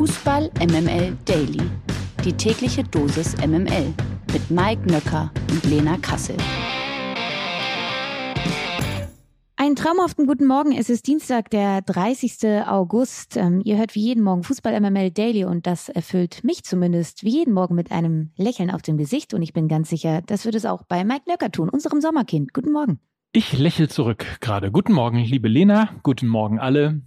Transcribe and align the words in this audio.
Fußball 0.00 0.50
MML 0.60 1.14
Daily. 1.26 1.60
Die 2.24 2.32
tägliche 2.32 2.82
Dosis 2.82 3.36
MML 3.36 3.92
mit 4.32 4.50
Mike 4.50 4.90
Nöcker 4.90 5.30
und 5.50 5.62
Lena 5.64 5.98
Kassel. 5.98 6.38
Einen 9.56 9.76
traumhaften 9.76 10.26
guten 10.26 10.46
Morgen. 10.46 10.72
Es 10.72 10.88
ist 10.88 11.06
Dienstag, 11.06 11.50
der 11.50 11.82
30. 11.82 12.66
August. 12.66 13.36
Ähm, 13.36 13.60
ihr 13.62 13.76
hört 13.76 13.94
wie 13.94 14.00
jeden 14.00 14.24
Morgen 14.24 14.42
Fußball 14.42 14.80
MML 14.80 15.10
Daily 15.10 15.44
und 15.44 15.66
das 15.66 15.90
erfüllt 15.90 16.44
mich 16.44 16.64
zumindest 16.64 17.22
wie 17.22 17.32
jeden 17.32 17.52
Morgen 17.52 17.74
mit 17.74 17.92
einem 17.92 18.30
Lächeln 18.38 18.70
auf 18.70 18.80
dem 18.80 18.96
Gesicht 18.96 19.34
und 19.34 19.42
ich 19.42 19.52
bin 19.52 19.68
ganz 19.68 19.90
sicher, 19.90 20.22
das 20.22 20.46
wird 20.46 20.54
es 20.54 20.64
auch 20.64 20.82
bei 20.84 21.04
Mike 21.04 21.28
Nöcker 21.28 21.50
tun, 21.50 21.68
unserem 21.68 22.00
Sommerkind. 22.00 22.54
Guten 22.54 22.72
Morgen. 22.72 23.00
Ich 23.32 23.52
lächle 23.52 23.88
zurück 23.88 24.24
gerade. 24.40 24.72
Guten 24.72 24.94
Morgen, 24.94 25.18
liebe 25.18 25.48
Lena. 25.48 25.90
Guten 26.02 26.26
Morgen 26.26 26.58
alle. 26.58 27.02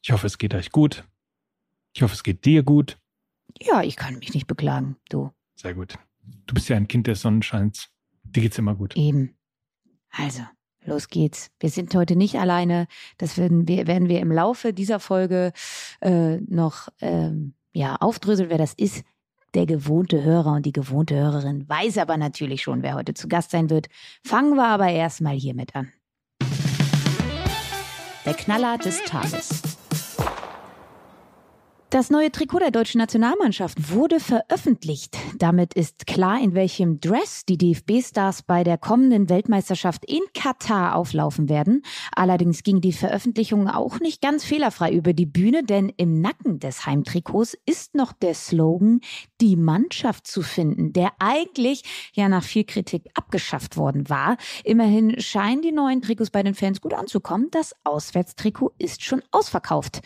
Ich 0.00 0.10
hoffe, 0.10 0.26
es 0.26 0.38
geht 0.38 0.54
euch 0.54 0.72
gut. 0.72 1.04
Ich 1.92 2.02
hoffe, 2.02 2.14
es 2.14 2.22
geht 2.22 2.44
dir 2.44 2.62
gut. 2.62 2.98
Ja, 3.60 3.82
ich 3.82 3.96
kann 3.96 4.18
mich 4.18 4.32
nicht 4.34 4.46
beklagen, 4.46 4.96
du. 5.08 5.30
Sehr 5.56 5.74
gut. 5.74 5.98
Du 6.46 6.54
bist 6.54 6.68
ja 6.68 6.76
ein 6.76 6.88
Kind 6.88 7.06
des 7.06 7.20
Sonnenscheins. 7.20 7.88
Dir 8.22 8.42
geht's 8.42 8.58
immer 8.58 8.74
gut. 8.74 8.96
Eben. 8.96 9.36
Also, 10.10 10.42
los 10.84 11.08
geht's. 11.08 11.50
Wir 11.58 11.70
sind 11.70 11.94
heute 11.94 12.16
nicht 12.16 12.36
alleine. 12.36 12.86
Das 13.18 13.36
werden 13.38 13.66
wir, 13.66 13.86
werden 13.86 14.08
wir 14.08 14.20
im 14.20 14.32
Laufe 14.32 14.72
dieser 14.72 15.00
Folge 15.00 15.52
äh, 16.00 16.36
noch 16.36 16.88
ähm, 17.00 17.54
ja, 17.72 17.96
aufdröseln, 17.96 18.50
wer 18.50 18.58
das 18.58 18.74
ist. 18.74 19.04
Der 19.54 19.66
gewohnte 19.66 20.22
Hörer 20.22 20.52
und 20.52 20.66
die 20.66 20.72
gewohnte 20.72 21.16
Hörerin 21.16 21.68
weiß 21.68 21.98
aber 21.98 22.16
natürlich 22.16 22.62
schon, 22.62 22.82
wer 22.82 22.94
heute 22.94 23.14
zu 23.14 23.26
Gast 23.26 23.50
sein 23.50 23.68
wird. 23.68 23.88
Fangen 24.24 24.54
wir 24.54 24.66
aber 24.66 24.88
erstmal 24.88 25.34
hiermit 25.34 25.74
an. 25.74 25.92
Der 28.24 28.34
Knaller 28.34 28.78
des 28.78 29.02
Tages. 29.04 29.69
Das 31.90 32.08
neue 32.08 32.30
Trikot 32.30 32.60
der 32.60 32.70
deutschen 32.70 32.98
Nationalmannschaft 32.98 33.90
wurde 33.90 34.20
veröffentlicht. 34.20 35.18
Damit 35.38 35.74
ist 35.74 36.06
klar, 36.06 36.40
in 36.40 36.54
welchem 36.54 37.00
Dress 37.00 37.44
die 37.44 37.58
DFB-Stars 37.58 38.44
bei 38.44 38.62
der 38.62 38.78
kommenden 38.78 39.28
Weltmeisterschaft 39.28 40.04
in 40.04 40.20
Katar 40.32 40.94
auflaufen 40.94 41.48
werden. 41.48 41.82
Allerdings 42.14 42.62
ging 42.62 42.80
die 42.80 42.92
Veröffentlichung 42.92 43.66
auch 43.66 43.98
nicht 43.98 44.22
ganz 44.22 44.44
fehlerfrei 44.44 44.92
über 44.92 45.14
die 45.14 45.26
Bühne, 45.26 45.64
denn 45.64 45.92
im 45.96 46.20
Nacken 46.20 46.60
des 46.60 46.86
Heimtrikots 46.86 47.58
ist 47.66 47.96
noch 47.96 48.12
der 48.12 48.34
Slogan 48.34 49.00
die 49.40 49.56
Mannschaft 49.56 50.28
zu 50.28 50.42
finden, 50.42 50.92
der 50.92 51.10
eigentlich 51.18 51.82
ja 52.12 52.28
nach 52.28 52.44
viel 52.44 52.62
Kritik 52.62 53.08
abgeschafft 53.14 53.76
worden 53.76 54.08
war. 54.08 54.36
Immerhin 54.62 55.20
scheinen 55.20 55.62
die 55.62 55.72
neuen 55.72 56.02
Trikots 56.02 56.30
bei 56.30 56.44
den 56.44 56.54
Fans 56.54 56.80
gut 56.80 56.94
anzukommen. 56.94 57.48
Das 57.50 57.74
Auswärtstrikot 57.82 58.74
ist 58.78 59.02
schon 59.02 59.24
ausverkauft. 59.32 60.02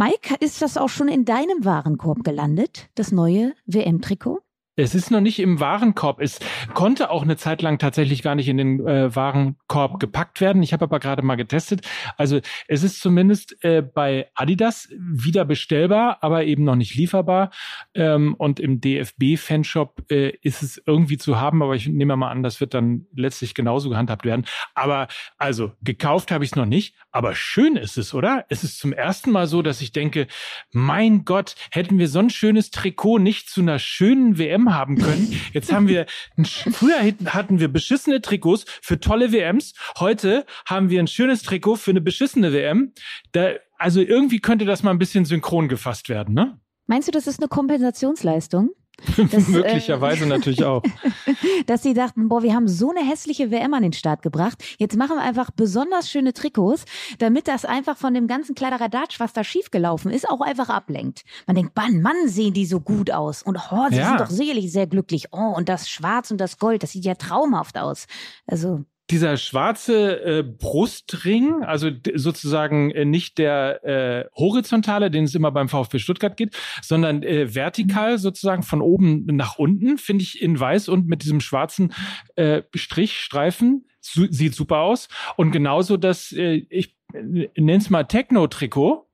Mike, 0.00 0.36
ist 0.38 0.62
das 0.62 0.76
auch 0.76 0.90
schon 0.90 1.08
in 1.08 1.24
deinem 1.24 1.64
Warenkorb 1.64 2.22
gelandet, 2.22 2.88
das 2.94 3.10
neue 3.10 3.56
WM-Trikot? 3.66 4.38
Es 4.78 4.94
ist 4.94 5.10
noch 5.10 5.20
nicht 5.20 5.40
im 5.40 5.58
Warenkorb. 5.58 6.20
Es 6.20 6.38
konnte 6.72 7.10
auch 7.10 7.22
eine 7.24 7.36
Zeit 7.36 7.62
lang 7.62 7.78
tatsächlich 7.78 8.22
gar 8.22 8.36
nicht 8.36 8.46
in 8.46 8.58
den 8.58 8.86
äh, 8.86 9.14
Warenkorb 9.14 9.98
gepackt 9.98 10.40
werden. 10.40 10.62
Ich 10.62 10.72
habe 10.72 10.84
aber 10.84 11.00
gerade 11.00 11.22
mal 11.22 11.34
getestet. 11.34 11.80
Also 12.16 12.38
es 12.68 12.84
ist 12.84 13.00
zumindest 13.00 13.56
äh, 13.64 13.82
bei 13.82 14.28
Adidas 14.36 14.88
wieder 14.96 15.44
bestellbar, 15.44 16.18
aber 16.20 16.44
eben 16.44 16.62
noch 16.62 16.76
nicht 16.76 16.94
lieferbar. 16.94 17.50
Ähm, 17.94 18.36
und 18.38 18.60
im 18.60 18.80
DFB-Fanshop 18.80 20.12
äh, 20.12 20.36
ist 20.42 20.62
es 20.62 20.80
irgendwie 20.86 21.18
zu 21.18 21.40
haben, 21.40 21.60
aber 21.60 21.74
ich 21.74 21.88
nehme 21.88 22.14
mal 22.14 22.30
an, 22.30 22.44
das 22.44 22.60
wird 22.60 22.72
dann 22.72 23.06
letztlich 23.16 23.54
genauso 23.54 23.90
gehandhabt 23.90 24.24
werden. 24.24 24.46
Aber 24.76 25.08
also 25.38 25.72
gekauft 25.82 26.30
habe 26.30 26.44
ich 26.44 26.52
es 26.52 26.56
noch 26.56 26.66
nicht. 26.66 26.94
Aber 27.10 27.34
schön 27.34 27.74
ist 27.74 27.98
es, 27.98 28.14
oder? 28.14 28.44
Es 28.48 28.62
ist 28.62 28.78
zum 28.78 28.92
ersten 28.92 29.32
Mal 29.32 29.48
so, 29.48 29.60
dass 29.60 29.80
ich 29.80 29.90
denke, 29.90 30.28
mein 30.70 31.24
Gott, 31.24 31.56
hätten 31.72 31.98
wir 31.98 32.06
so 32.06 32.20
ein 32.20 32.30
schönes 32.30 32.70
Trikot 32.70 33.18
nicht 33.18 33.50
zu 33.50 33.60
einer 33.60 33.80
schönen 33.80 34.38
WM 34.38 34.67
haben 34.74 34.96
können. 34.96 35.32
Jetzt 35.52 35.72
haben 35.72 35.88
wir, 35.88 36.06
früher 36.44 37.00
hatten 37.26 37.60
wir 37.60 37.68
beschissene 37.68 38.20
Trikots 38.20 38.64
für 38.82 39.00
tolle 39.00 39.32
WMs. 39.32 39.74
Heute 39.98 40.46
haben 40.66 40.90
wir 40.90 41.00
ein 41.00 41.06
schönes 41.06 41.42
Trikot 41.42 41.76
für 41.76 41.90
eine 41.90 42.00
beschissene 42.00 42.52
WM. 42.52 42.92
Da, 43.32 43.52
also 43.78 44.00
irgendwie 44.00 44.40
könnte 44.40 44.64
das 44.64 44.82
mal 44.82 44.90
ein 44.90 44.98
bisschen 44.98 45.24
synchron 45.24 45.68
gefasst 45.68 46.08
werden, 46.08 46.34
ne? 46.34 46.60
Meinst 46.86 47.06
du, 47.06 47.12
das 47.12 47.26
ist 47.26 47.40
eine 47.40 47.48
Kompensationsleistung? 47.48 48.70
Das, 49.16 49.48
Möglicherweise 49.48 50.24
äh, 50.24 50.28
natürlich 50.28 50.64
auch. 50.64 50.82
Dass 51.66 51.82
sie 51.82 51.94
dachten, 51.94 52.28
boah, 52.28 52.42
wir 52.42 52.54
haben 52.54 52.68
so 52.68 52.90
eine 52.90 53.08
hässliche 53.08 53.50
WM 53.50 53.74
an 53.74 53.82
den 53.82 53.92
Start 53.92 54.22
gebracht. 54.22 54.62
Jetzt 54.78 54.96
machen 54.96 55.16
wir 55.16 55.22
einfach 55.22 55.50
besonders 55.50 56.10
schöne 56.10 56.32
Trikots, 56.32 56.84
damit 57.18 57.48
das 57.48 57.64
einfach 57.64 57.96
von 57.96 58.14
dem 58.14 58.26
ganzen 58.26 58.54
Kleideradatsch, 58.54 59.20
was 59.20 59.32
da 59.32 59.44
schiefgelaufen 59.44 60.10
ist, 60.10 60.28
auch 60.28 60.40
einfach 60.40 60.68
ablenkt. 60.68 61.24
Man 61.46 61.56
denkt, 61.56 61.76
Mann, 61.76 62.02
Mann, 62.02 62.28
sehen 62.28 62.54
die 62.54 62.66
so 62.66 62.80
gut 62.80 63.10
aus. 63.10 63.42
Und 63.42 63.56
oh, 63.56 63.86
sie 63.90 63.96
ja. 63.96 64.08
sind 64.08 64.20
doch 64.20 64.30
sicherlich 64.30 64.72
sehr 64.72 64.86
glücklich. 64.86 65.26
Oh, 65.32 65.54
und 65.56 65.68
das 65.68 65.88
Schwarz 65.88 66.30
und 66.30 66.38
das 66.38 66.58
Gold, 66.58 66.82
das 66.82 66.92
sieht 66.92 67.04
ja 67.04 67.14
traumhaft 67.14 67.78
aus. 67.78 68.06
Also 68.46 68.84
dieser 69.10 69.36
schwarze 69.36 70.22
äh, 70.22 70.42
Brustring, 70.42 71.62
also 71.62 71.90
sozusagen 72.14 72.90
äh, 72.90 73.04
nicht 73.04 73.38
der 73.38 73.84
äh, 73.84 74.24
horizontale, 74.36 75.10
den 75.10 75.24
es 75.24 75.34
immer 75.34 75.50
beim 75.50 75.68
VfB 75.68 75.98
Stuttgart 75.98 76.36
geht, 76.36 76.56
sondern 76.82 77.22
äh, 77.22 77.54
vertikal 77.54 78.18
sozusagen 78.18 78.62
von 78.62 78.82
oben 78.82 79.24
nach 79.26 79.58
unten, 79.58 79.98
finde 79.98 80.22
ich 80.22 80.42
in 80.42 80.58
weiß 80.58 80.88
und 80.88 81.06
mit 81.06 81.22
diesem 81.22 81.40
schwarzen 81.40 81.94
äh, 82.36 82.62
Strichstreifen 82.74 83.86
su 84.00 84.26
sieht 84.30 84.54
super 84.54 84.78
aus. 84.78 85.08
Und 85.36 85.52
genauso 85.52 85.96
das, 85.96 86.32
äh, 86.32 86.66
ich 86.68 86.96
äh, 87.12 87.48
nenne 87.56 87.78
es 87.78 87.90
mal 87.90 88.04
Techno-Trikot, 88.04 89.06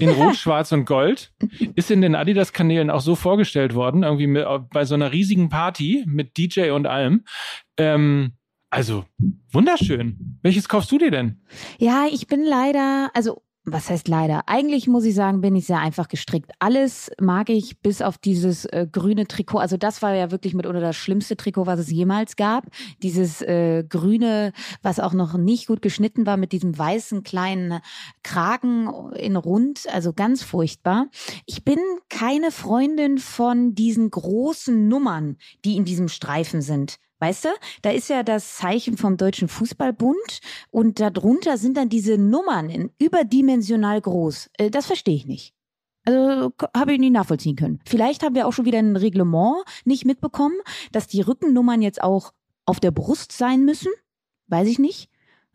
in 0.00 0.08
Rot, 0.10 0.36
Schwarz 0.36 0.72
und 0.72 0.84
Gold. 0.84 1.32
Ist 1.74 1.90
in 1.90 2.00
den 2.00 2.14
Adidas-Kanälen 2.14 2.90
auch 2.90 3.00
so 3.00 3.14
vorgestellt 3.14 3.74
worden, 3.74 4.02
irgendwie 4.02 4.26
mit, 4.26 4.46
bei 4.72 4.84
so 4.84 4.94
einer 4.94 5.12
riesigen 5.12 5.48
Party 5.48 6.04
mit 6.06 6.36
DJ 6.36 6.70
und 6.70 6.86
allem. 6.86 7.24
Ähm, 7.76 8.32
also, 8.74 9.04
wunderschön. 9.52 10.38
Welches 10.42 10.68
kaufst 10.68 10.90
du 10.90 10.98
dir 10.98 11.12
denn? 11.12 11.40
Ja, 11.78 12.06
ich 12.10 12.26
bin 12.26 12.42
leider, 12.42 13.08
also 13.14 13.40
was 13.64 13.88
heißt 13.88 14.08
leider? 14.08 14.48
Eigentlich 14.48 14.88
muss 14.88 15.04
ich 15.04 15.14
sagen, 15.14 15.40
bin 15.40 15.54
ich 15.54 15.66
sehr 15.66 15.78
einfach 15.78 16.08
gestrickt. 16.08 16.50
Alles 16.58 17.12
mag 17.20 17.48
ich, 17.50 17.80
bis 17.80 18.02
auf 18.02 18.18
dieses 18.18 18.64
äh, 18.66 18.88
grüne 18.90 19.28
Trikot. 19.28 19.58
Also 19.58 19.76
das 19.76 20.02
war 20.02 20.12
ja 20.12 20.32
wirklich 20.32 20.54
mitunter 20.54 20.80
das 20.80 20.96
schlimmste 20.96 21.36
Trikot, 21.36 21.66
was 21.66 21.78
es 21.78 21.88
jemals 21.88 22.34
gab. 22.34 22.66
Dieses 23.02 23.42
äh, 23.42 23.84
grüne, 23.88 24.52
was 24.82 24.98
auch 24.98 25.12
noch 25.12 25.38
nicht 25.38 25.68
gut 25.68 25.80
geschnitten 25.80 26.26
war, 26.26 26.36
mit 26.36 26.50
diesem 26.50 26.76
weißen 26.76 27.22
kleinen 27.22 27.78
Kragen 28.24 29.12
in 29.14 29.36
rund. 29.36 29.84
Also 29.92 30.12
ganz 30.12 30.42
furchtbar. 30.42 31.06
Ich 31.46 31.64
bin 31.64 31.78
keine 32.10 32.50
Freundin 32.50 33.18
von 33.18 33.76
diesen 33.76 34.10
großen 34.10 34.88
Nummern, 34.88 35.36
die 35.64 35.76
in 35.76 35.84
diesem 35.84 36.08
Streifen 36.08 36.60
sind. 36.60 36.98
Weißt 37.24 37.46
du, 37.46 37.48
da 37.80 37.90
ist 37.90 38.10
ja 38.10 38.22
das 38.22 38.56
Zeichen 38.56 38.98
vom 38.98 39.16
Deutschen 39.16 39.48
Fußballbund 39.48 40.40
und 40.70 41.00
darunter 41.00 41.56
sind 41.56 41.78
dann 41.78 41.88
diese 41.88 42.18
Nummern 42.18 42.68
in 42.68 42.90
überdimensional 42.98 43.98
groß. 43.98 44.50
Äh, 44.58 44.70
das 44.70 44.84
verstehe 44.84 45.16
ich 45.16 45.24
nicht. 45.24 45.54
Also 46.04 46.52
habe 46.76 46.92
ich 46.92 46.98
nie 46.98 47.08
nachvollziehen 47.08 47.56
können. 47.56 47.80
Vielleicht 47.86 48.22
haben 48.22 48.34
wir 48.34 48.46
auch 48.46 48.52
schon 48.52 48.66
wieder 48.66 48.78
ein 48.78 48.96
Reglement 48.96 49.64
nicht 49.86 50.04
mitbekommen, 50.04 50.56
dass 50.92 51.06
die 51.06 51.22
Rückennummern 51.22 51.80
jetzt 51.80 52.02
auch 52.02 52.34
auf 52.66 52.78
der 52.78 52.90
Brust 52.90 53.32
sein 53.32 53.64
müssen. 53.64 53.90
Weiß 54.48 54.68
ich 54.68 54.78
nicht. 54.78 55.08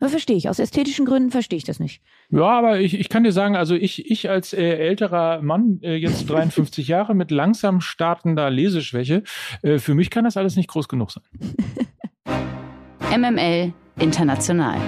Verstehe 0.08 0.36
ich. 0.36 0.48
Aus 0.48 0.58
ästhetischen 0.58 1.04
Gründen 1.04 1.30
verstehe 1.30 1.58
ich 1.58 1.64
das 1.64 1.78
nicht. 1.78 2.02
Ja, 2.30 2.46
aber 2.46 2.80
ich, 2.80 2.98
ich 2.98 3.08
kann 3.08 3.22
dir 3.22 3.32
sagen, 3.32 3.54
also 3.54 3.74
ich, 3.74 4.10
ich 4.10 4.30
als 4.30 4.52
äh, 4.52 4.62
älterer 4.62 5.42
Mann, 5.42 5.80
äh, 5.82 5.96
jetzt 5.96 6.24
53 6.28 6.88
Jahre 6.88 7.14
mit 7.14 7.30
langsam 7.30 7.80
startender 7.80 8.50
Leseschwäche, 8.50 9.22
äh, 9.62 9.78
für 9.78 9.94
mich 9.94 10.10
kann 10.10 10.24
das 10.24 10.36
alles 10.36 10.56
nicht 10.56 10.68
groß 10.68 10.88
genug 10.88 11.10
sein. 11.12 11.24
MML 13.18 13.72
International. 13.98 14.78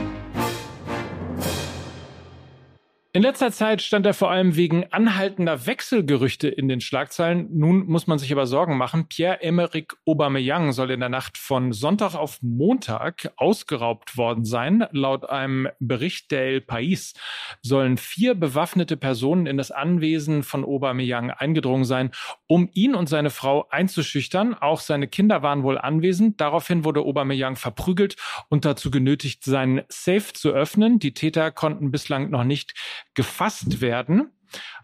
In 3.14 3.20
letzter 3.20 3.52
Zeit 3.52 3.82
stand 3.82 4.06
er 4.06 4.14
vor 4.14 4.30
allem 4.30 4.56
wegen 4.56 4.90
anhaltender 4.90 5.66
Wechselgerüchte 5.66 6.48
in 6.48 6.66
den 6.66 6.80
Schlagzeilen. 6.80 7.47
Nun 7.53 7.84
muss 7.84 8.06
man 8.06 8.18
sich 8.18 8.32
aber 8.32 8.47
Sorgen 8.47 8.78
machen. 8.78 9.06
Pierre-Emerick 9.06 9.92
Aubameyang 10.06 10.72
soll 10.72 10.91
in 10.91 11.00
der 11.00 11.10
Nacht 11.10 11.36
von 11.36 11.74
Sonntag 11.74 12.14
auf 12.14 12.38
Montag 12.41 13.30
ausgeraubt 13.36 14.16
worden 14.16 14.47
sein. 14.47 14.86
Laut 14.92 15.28
einem 15.28 15.68
Bericht 15.78 16.30
der 16.30 16.47
El 16.47 16.60
País 16.60 17.12
sollen 17.60 17.98
vier 17.98 18.34
bewaffnete 18.34 18.97
Personen 18.97 19.44
in 19.44 19.58
das 19.58 19.72
Anwesen 19.72 20.42
von 20.42 20.65
Aubameyang 20.65 21.32
eingedrungen 21.32 21.84
sein, 21.84 22.12
um 22.47 22.70
ihn 22.72 22.94
und 22.94 23.10
seine 23.10 23.28
Frau 23.28 23.68
einzuschüchtern. 23.68 24.54
Auch 24.54 24.80
seine 24.80 25.06
Kinder 25.06 25.42
waren 25.42 25.65
wohl 25.65 25.76
anwesend. 25.76 26.41
Daraufhin 26.41 26.86
wurde 26.86 27.00
Aubameyang 27.00 27.56
verprügelt 27.56 28.16
und 28.48 28.65
dazu 28.65 28.91
genötigt, 28.91 29.44
seinen 29.44 29.82
Safe 29.91 30.32
zu 30.32 30.53
öffnen. 30.53 30.98
Die 30.98 31.12
Täter 31.12 31.50
konnten 31.50 31.91
bislang 31.91 32.30
noch 32.30 32.44
nicht 32.44 32.72
gefasst 33.14 33.80
werden. 33.80 34.30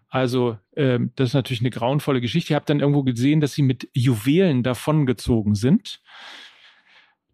Also 0.09 0.59
äh, 0.73 0.99
das 1.17 1.31
ist 1.31 1.35
natürlich 1.35 1.61
eine 1.61 1.71
grauenvolle 1.71 2.21
Geschichte. 2.21 2.53
Ihr 2.53 2.57
habt 2.57 2.71
dann 2.71 2.81
irgendwo 2.81 3.03
gesehen, 3.03 3.41
dass 3.41 3.53
sie 3.53 3.63
mit 3.63 3.89
Juwelen 3.93 4.63
davongezogen 4.63 5.55
sind. 5.55 6.01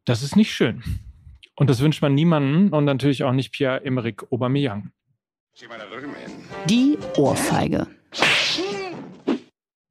Das 0.05 0.23
ist 0.23 0.37
nicht 0.37 0.53
schön. 0.53 0.83
Und 1.57 1.71
das 1.71 1.81
wünscht 1.81 2.03
man 2.03 2.15
niemandem 2.15 2.73
und 2.73 2.85
natürlich 2.85 3.23
auch 3.23 3.33
nicht 3.33 3.53
Pierre-Emerick 3.53 4.25
Aubameyang. 4.33 4.91
Die 6.69 6.99
Ohrfeige. 7.17 7.87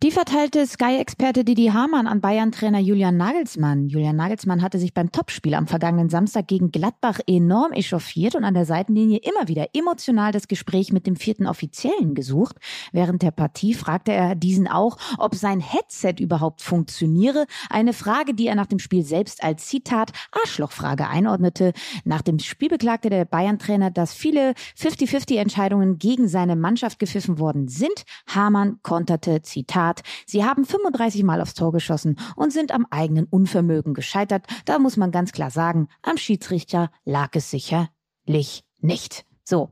Die 0.04 0.12
verteilte 0.12 0.68
Sky-Experte 0.68 1.46
Didi 1.46 1.68
Hamann 1.68 2.08
an 2.08 2.20
Bayern-Trainer 2.20 2.80
Julian 2.80 3.16
Nagelsmann. 3.16 3.88
Julian 3.88 4.18
Nagelsmann 4.18 4.62
hatte 4.62 4.78
sich 4.78 4.94
beim 4.94 5.14
Topspiel 5.14 5.54
am 5.54 5.66
vergangenen 5.66 6.10
Samstag 6.10 6.50
gegen 6.50 6.74
Gladbach 6.74 7.22
enorm 7.26 7.72
echauffiert 7.72 8.36
und 8.36 8.44
an 8.44 8.54
der 8.54 8.66
Seitenlinie 8.66 9.20
immer 9.20 9.48
wieder 9.48 9.70
emotional 9.72 10.34
das 10.34 10.50
Gespräch 10.50 10.92
mit 10.92 11.08
dem 11.08 11.16
vierten 11.16 11.48
Offiziellen 11.48 12.16
gesucht. 12.16 12.58
Während 12.92 13.22
der 13.22 13.32
Partie 13.32 13.74
fragte 13.74 14.12
er 14.12 14.36
diesen 14.36 14.68
auch, 14.68 14.98
ob 15.20 15.36
sein 15.36 15.62
Headset 15.62 16.16
überhaupt 16.20 16.62
funktioniere. 16.62 17.46
Eine 17.70 17.94
Frage, 17.94 18.34
die 18.34 18.48
er 18.48 18.56
nach 18.56 18.68
dem 18.68 18.80
Spiel 18.80 19.04
selbst 19.04 19.42
als 19.42 19.68
Zitat 19.68 20.12
Arschlochfrage 20.34 21.08
einordnete. 21.08 21.72
Nach 22.04 22.22
dem 22.22 22.40
Spiel 22.40 22.68
beklagte 22.68 23.10
der 23.10 23.24
Bayern-Trainer, 23.24 23.90
dass 23.90 24.14
viele 24.14 24.52
50-50-Entscheidungen 24.78 25.98
gegen 25.98 26.28
seine 26.28 26.58
Mannschaft 26.58 27.00
gepfiffen 27.00 27.40
worden 27.40 27.70
sind. 27.70 28.04
Hamann 28.28 28.80
konterte 28.84 29.42
Zitat 29.44 29.93
Tat. 29.94 30.04
Sie 30.26 30.44
haben 30.44 30.66
35 30.66 31.24
Mal 31.24 31.42
aufs 31.42 31.54
Tor 31.54 31.72
geschossen 31.72 32.18
und 32.36 32.52
sind 32.52 32.72
am 32.72 32.86
eigenen 32.90 33.26
Unvermögen 33.26 33.94
gescheitert. 33.94 34.46
Da 34.66 34.80
muss 34.80 34.98
man 34.98 35.12
ganz 35.12 35.32
klar 35.32 35.52
sagen, 35.52 35.88
am 36.02 36.18
Schiedsrichter 36.18 36.92
lag 37.06 37.30
es 37.34 37.50
sicherlich 37.50 38.64
nicht. 38.80 39.26
So. 39.44 39.72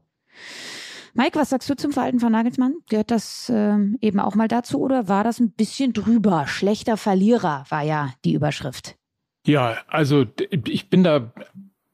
Mike, 1.14 1.38
was 1.38 1.50
sagst 1.50 1.70
du 1.70 1.76
zum 1.76 1.92
Verhalten 1.92 2.22
von 2.22 2.32
Nagelsmann? 2.32 2.76
Gehört 2.90 3.12
das 3.12 3.50
äh, 3.50 3.78
eben 4.00 4.20
auch 4.20 4.36
mal 4.36 4.48
dazu 4.48 4.80
oder 4.80 5.10
war 5.10 5.26
das 5.26 5.40
ein 5.40 5.52
bisschen 5.52 5.92
drüber? 5.92 6.48
Schlechter 6.48 6.96
Verlierer 6.96 7.66
war 7.68 7.82
ja 7.82 8.14
die 8.24 8.34
Überschrift. 8.34 8.96
Ja, 9.46 9.78
also 9.88 10.26
ich 10.50 10.90
bin 10.90 11.04
da 11.04 11.34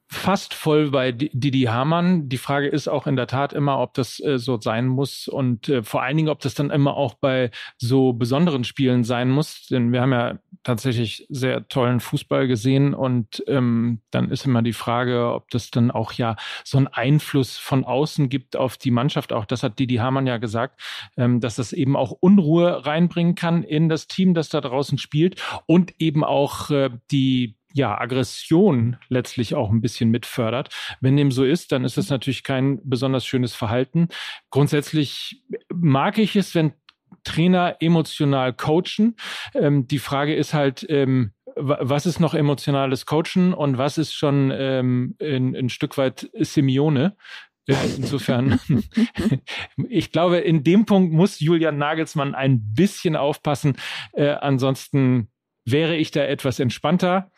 fast 0.09 0.53
voll 0.53 0.91
bei 0.91 1.11
Didi 1.11 1.63
Hamann. 1.63 2.29
Die 2.29 2.37
Frage 2.37 2.67
ist 2.67 2.87
auch 2.87 3.07
in 3.07 3.17
der 3.17 3.27
Tat 3.27 3.51
immer, 3.51 3.79
ob 3.79 3.93
das 3.93 4.19
äh, 4.21 4.37
so 4.39 4.59
sein 4.59 4.87
muss 4.87 5.27
und 5.27 5.67
äh, 5.67 5.83
vor 5.83 6.01
allen 6.01 6.15
Dingen, 6.15 6.29
ob 6.29 6.39
das 6.39 6.53
dann 6.53 6.69
immer 6.69 6.95
auch 6.95 7.15
bei 7.15 7.51
so 7.77 8.13
besonderen 8.13 8.63
Spielen 8.63 9.03
sein 9.03 9.29
muss. 9.29 9.67
Denn 9.67 9.91
wir 9.91 10.01
haben 10.01 10.13
ja 10.13 10.39
tatsächlich 10.63 11.25
sehr 11.29 11.67
tollen 11.67 11.99
Fußball 11.99 12.47
gesehen 12.47 12.93
und 12.93 13.43
ähm, 13.47 14.01
dann 14.11 14.31
ist 14.31 14.45
immer 14.45 14.61
die 14.61 14.73
Frage, 14.73 15.33
ob 15.33 15.49
das 15.49 15.71
dann 15.71 15.91
auch 15.91 16.13
ja 16.13 16.35
so 16.63 16.77
einen 16.77 16.87
Einfluss 16.87 17.57
von 17.57 17.83
außen 17.83 18.29
gibt 18.29 18.55
auf 18.55 18.77
die 18.77 18.91
Mannschaft. 18.91 19.33
Auch 19.33 19.45
das 19.45 19.63
hat 19.63 19.77
Didi 19.77 19.95
Hamann 19.95 20.27
ja 20.27 20.37
gesagt, 20.37 20.81
ähm, 21.17 21.41
dass 21.41 21.55
das 21.55 21.73
eben 21.73 21.97
auch 21.97 22.11
Unruhe 22.11 22.85
reinbringen 22.85 23.35
kann 23.35 23.63
in 23.63 23.89
das 23.89 24.07
Team, 24.07 24.33
das 24.33 24.49
da 24.49 24.61
draußen 24.61 24.97
spielt 24.97 25.41
und 25.65 25.93
eben 25.99 26.23
auch 26.23 26.69
äh, 26.69 26.89
die 27.11 27.57
ja, 27.77 27.95
Aggression 27.99 28.97
letztlich 29.07 29.53
auch 29.53 29.69
ein 29.69 29.81
bisschen 29.81 30.09
mitfördert. 30.09 30.69
Wenn 30.99 31.15
dem 31.15 31.31
so 31.31 31.45
ist, 31.45 31.71
dann 31.71 31.85
ist 31.85 31.95
das 31.95 32.09
natürlich 32.09 32.43
kein 32.43 32.79
besonders 32.83 33.25
schönes 33.25 33.53
Verhalten. 33.53 34.07
Grundsätzlich 34.49 35.43
mag 35.71 36.17
ich 36.17 36.35
es, 36.35 36.55
wenn 36.55 36.73
Trainer 37.23 37.77
emotional 37.79 38.53
coachen. 38.53 39.15
Ähm, 39.53 39.87
die 39.87 39.99
Frage 39.99 40.33
ist 40.33 40.55
halt, 40.55 40.85
ähm, 40.89 41.33
was 41.55 42.05
ist 42.05 42.19
noch 42.19 42.33
emotionales 42.33 43.05
Coachen 43.05 43.53
und 43.53 43.77
was 43.77 43.97
ist 43.97 44.13
schon 44.13 44.51
ähm, 44.53 45.15
ein, 45.21 45.55
ein 45.55 45.69
Stück 45.69 45.97
weit 45.97 46.29
Simeone? 46.33 47.15
Insofern, 47.97 48.59
ich 49.89 50.11
glaube, 50.11 50.37
in 50.37 50.63
dem 50.63 50.85
Punkt 50.85 51.13
muss 51.13 51.39
Julian 51.39 51.77
Nagelsmann 51.77 52.33
ein 52.33 52.73
bisschen 52.73 53.15
aufpassen. 53.15 53.75
Äh, 54.13 54.29
ansonsten 54.29 55.29
wäre 55.65 55.95
ich 55.95 56.11
da 56.11 56.23
etwas 56.23 56.59
entspannter. 56.59 57.29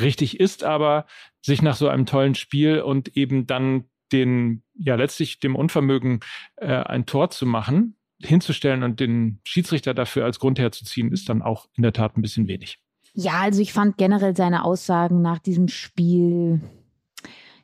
Richtig 0.00 0.40
ist 0.40 0.64
aber, 0.64 1.06
sich 1.42 1.62
nach 1.62 1.76
so 1.76 1.88
einem 1.88 2.06
tollen 2.06 2.34
Spiel 2.34 2.80
und 2.80 3.16
eben 3.16 3.46
dann 3.46 3.84
den, 4.12 4.62
ja, 4.74 4.94
letztlich 4.94 5.40
dem 5.40 5.56
Unvermögen, 5.56 6.20
äh, 6.56 6.66
ein 6.66 7.06
Tor 7.06 7.30
zu 7.30 7.46
machen, 7.46 7.96
hinzustellen 8.20 8.82
und 8.82 9.00
den 9.00 9.40
Schiedsrichter 9.44 9.94
dafür 9.94 10.24
als 10.24 10.38
Grund 10.38 10.58
herzuziehen, 10.58 11.12
ist 11.12 11.28
dann 11.28 11.42
auch 11.42 11.68
in 11.74 11.82
der 11.82 11.92
Tat 11.92 12.16
ein 12.16 12.22
bisschen 12.22 12.46
wenig. 12.46 12.78
Ja, 13.14 13.40
also 13.40 13.60
ich 13.60 13.72
fand 13.72 13.98
generell 13.98 14.36
seine 14.36 14.64
Aussagen 14.64 15.20
nach 15.20 15.38
diesem 15.38 15.68
Spiel 15.68 16.60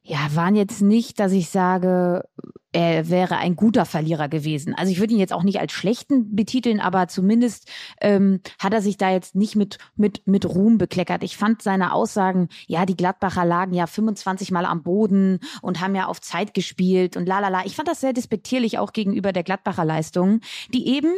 ja, 0.08 0.34
waren 0.34 0.56
jetzt 0.56 0.80
nicht, 0.80 1.20
dass 1.20 1.32
ich 1.32 1.50
sage, 1.50 2.24
er 2.72 3.08
wäre 3.10 3.36
ein 3.36 3.56
guter 3.56 3.84
Verlierer 3.84 4.28
gewesen. 4.28 4.74
Also 4.74 4.90
ich 4.90 5.00
würde 5.00 5.12
ihn 5.12 5.20
jetzt 5.20 5.34
auch 5.34 5.42
nicht 5.42 5.60
als 5.60 5.72
schlechten 5.72 6.34
betiteln, 6.34 6.80
aber 6.80 7.08
zumindest 7.08 7.68
ähm, 8.00 8.40
hat 8.58 8.72
er 8.72 8.80
sich 8.80 8.96
da 8.96 9.10
jetzt 9.10 9.34
nicht 9.34 9.54
mit, 9.54 9.78
mit, 9.96 10.26
mit 10.26 10.46
Ruhm 10.46 10.78
bekleckert. 10.78 11.22
Ich 11.22 11.36
fand 11.36 11.60
seine 11.60 11.92
Aussagen, 11.92 12.48
ja, 12.66 12.86
die 12.86 12.96
Gladbacher 12.96 13.44
lagen 13.44 13.74
ja 13.74 13.86
25 13.86 14.50
Mal 14.50 14.64
am 14.64 14.82
Boden 14.82 15.40
und 15.60 15.80
haben 15.80 15.94
ja 15.94 16.06
auf 16.06 16.20
Zeit 16.22 16.54
gespielt 16.54 17.16
und 17.16 17.26
la 17.26 17.40
la 17.40 17.48
la. 17.48 17.66
Ich 17.66 17.76
fand 17.76 17.88
das 17.88 18.00
sehr 18.00 18.14
despektierlich 18.14 18.78
auch 18.78 18.92
gegenüber 18.92 19.32
der 19.32 19.44
Gladbacher 19.44 19.84
Leistung, 19.84 20.40
die 20.72 20.88
eben 20.88 21.12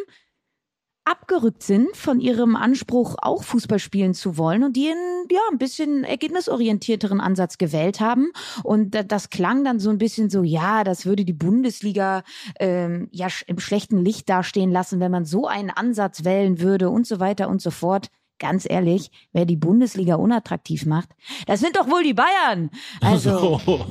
abgerückt 1.04 1.62
sind 1.62 1.96
von 1.96 2.20
ihrem 2.20 2.56
Anspruch, 2.56 3.16
auch 3.20 3.42
Fußball 3.42 3.78
spielen 3.78 4.14
zu 4.14 4.36
wollen 4.36 4.62
und 4.62 4.76
die 4.76 4.88
einen, 4.88 5.26
ja, 5.30 5.40
ein 5.50 5.58
bisschen 5.58 6.04
ergebnisorientierteren 6.04 7.20
Ansatz 7.20 7.58
gewählt 7.58 8.00
haben. 8.00 8.32
Und 8.62 8.96
das 9.08 9.30
klang 9.30 9.64
dann 9.64 9.80
so 9.80 9.90
ein 9.90 9.98
bisschen 9.98 10.30
so, 10.30 10.42
ja, 10.42 10.84
das 10.84 11.06
würde 11.06 11.24
die 11.24 11.32
Bundesliga 11.32 12.22
ähm, 12.58 13.08
ja 13.12 13.28
im 13.46 13.58
schlechten 13.58 14.04
Licht 14.04 14.28
dastehen 14.28 14.70
lassen, 14.70 15.00
wenn 15.00 15.10
man 15.10 15.24
so 15.24 15.46
einen 15.46 15.70
Ansatz 15.70 16.24
wählen 16.24 16.60
würde 16.60 16.90
und 16.90 17.06
so 17.06 17.20
weiter 17.20 17.48
und 17.48 17.62
so 17.62 17.70
fort 17.70 18.10
ganz 18.40 18.66
ehrlich, 18.68 19.10
wer 19.32 19.44
die 19.44 19.56
Bundesliga 19.56 20.16
unattraktiv 20.16 20.86
macht, 20.86 21.10
das 21.46 21.60
sind 21.60 21.76
doch 21.76 21.88
wohl 21.88 22.02
die 22.02 22.14
Bayern. 22.14 22.70
Also. 23.00 23.60
So. 23.70 23.86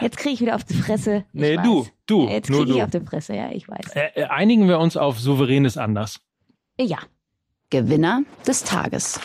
jetzt 0.00 0.16
kriege 0.16 0.34
ich 0.34 0.40
wieder 0.40 0.54
auf 0.54 0.64
die 0.64 0.74
Fresse. 0.74 1.24
Ich 1.32 1.40
nee, 1.40 1.56
weiß. 1.56 1.64
du, 1.64 1.86
du. 2.10 2.28
Jetzt 2.28 2.50
kriege 2.50 2.76
ich 2.76 2.82
auf 2.82 2.90
die 2.90 3.00
Fresse, 3.00 3.34
ja, 3.34 3.50
ich 3.52 3.68
weiß. 3.68 3.94
Äh, 3.94 4.08
äh, 4.14 4.24
einigen 4.24 4.68
wir 4.68 4.78
uns 4.78 4.96
auf 4.96 5.18
souveränes 5.18 5.76
Anders. 5.76 6.20
Ja. 6.78 6.98
Gewinner 7.70 8.22
des 8.46 8.64
Tages. 8.64 9.20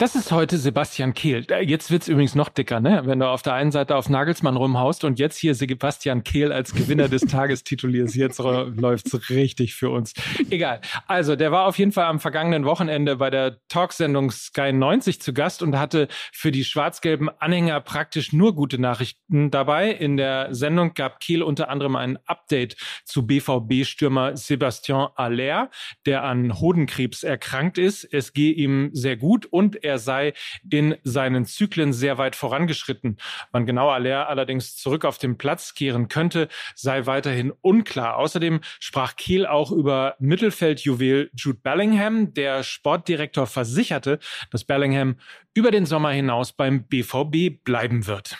Das 0.00 0.14
ist 0.14 0.30
heute 0.30 0.58
Sebastian 0.58 1.12
Kehl. 1.12 1.44
Äh, 1.50 1.64
jetzt 1.64 1.90
wird's 1.90 2.06
übrigens 2.06 2.36
noch 2.36 2.50
dicker, 2.50 2.78
ne? 2.78 3.02
Wenn 3.06 3.18
du 3.18 3.26
auf 3.26 3.42
der 3.42 3.54
einen 3.54 3.72
Seite 3.72 3.96
auf 3.96 4.08
Nagelsmann 4.08 4.56
rumhaust 4.56 5.02
und 5.02 5.18
jetzt 5.18 5.36
hier 5.36 5.56
Sebastian 5.56 6.22
Kehl 6.22 6.52
als 6.52 6.72
Gewinner 6.72 7.08
des 7.08 7.22
Tages 7.26 7.64
titulierst. 7.64 8.14
Jetzt 8.14 8.38
läuft's 8.38 9.28
richtig 9.28 9.74
für 9.74 9.90
uns. 9.90 10.14
Egal. 10.50 10.82
Also, 11.08 11.34
der 11.34 11.50
war 11.50 11.66
auf 11.66 11.80
jeden 11.80 11.90
Fall 11.90 12.04
am 12.04 12.20
vergangenen 12.20 12.64
Wochenende 12.64 13.16
bei 13.16 13.28
der 13.28 13.58
Talksendung 13.66 14.30
Sky 14.30 14.72
90 14.72 15.20
zu 15.20 15.32
Gast 15.32 15.64
und 15.64 15.76
hatte 15.76 16.06
für 16.32 16.52
die 16.52 16.62
schwarz-gelben 16.62 17.28
Anhänger 17.28 17.80
praktisch 17.80 18.32
nur 18.32 18.54
gute 18.54 18.80
Nachrichten 18.80 19.50
dabei. 19.50 19.90
In 19.90 20.16
der 20.16 20.54
Sendung 20.54 20.94
gab 20.94 21.18
Kehl 21.18 21.42
unter 21.42 21.70
anderem 21.70 21.96
ein 21.96 22.20
Update 22.24 22.76
zu 23.04 23.26
BVB-Stürmer 23.26 24.36
Sebastian 24.36 25.08
Aller, 25.16 25.72
der 26.06 26.22
an 26.22 26.60
Hodenkrebs 26.60 27.24
erkrankt 27.24 27.78
ist. 27.78 28.04
Es 28.04 28.32
gehe 28.32 28.52
ihm 28.52 28.90
sehr 28.92 29.16
gut 29.16 29.44
und 29.44 29.87
er 29.88 29.98
sei 29.98 30.34
in 30.70 30.96
seinen 31.02 31.46
Zyklen 31.46 31.92
sehr 31.92 32.18
weit 32.18 32.36
vorangeschritten. 32.36 33.16
Wann 33.50 33.66
genau 33.66 33.88
Aller 33.88 34.28
allerdings 34.28 34.76
zurück 34.76 35.04
auf 35.04 35.18
den 35.18 35.38
Platz 35.38 35.74
kehren 35.74 36.08
könnte, 36.08 36.48
sei 36.74 37.06
weiterhin 37.06 37.52
unklar. 37.62 38.16
Außerdem 38.16 38.60
sprach 38.78 39.16
Kiel 39.16 39.46
auch 39.46 39.72
über 39.72 40.14
Mittelfeldjuwel 40.18 41.30
Jude 41.34 41.58
Bellingham. 41.62 42.34
Der 42.34 42.62
Sportdirektor 42.62 43.46
versicherte, 43.46 44.18
dass 44.50 44.64
Bellingham 44.64 45.16
über 45.54 45.70
den 45.70 45.86
Sommer 45.86 46.10
hinaus 46.10 46.52
beim 46.52 46.86
BVB 46.86 47.64
bleiben 47.64 48.06
wird. 48.06 48.36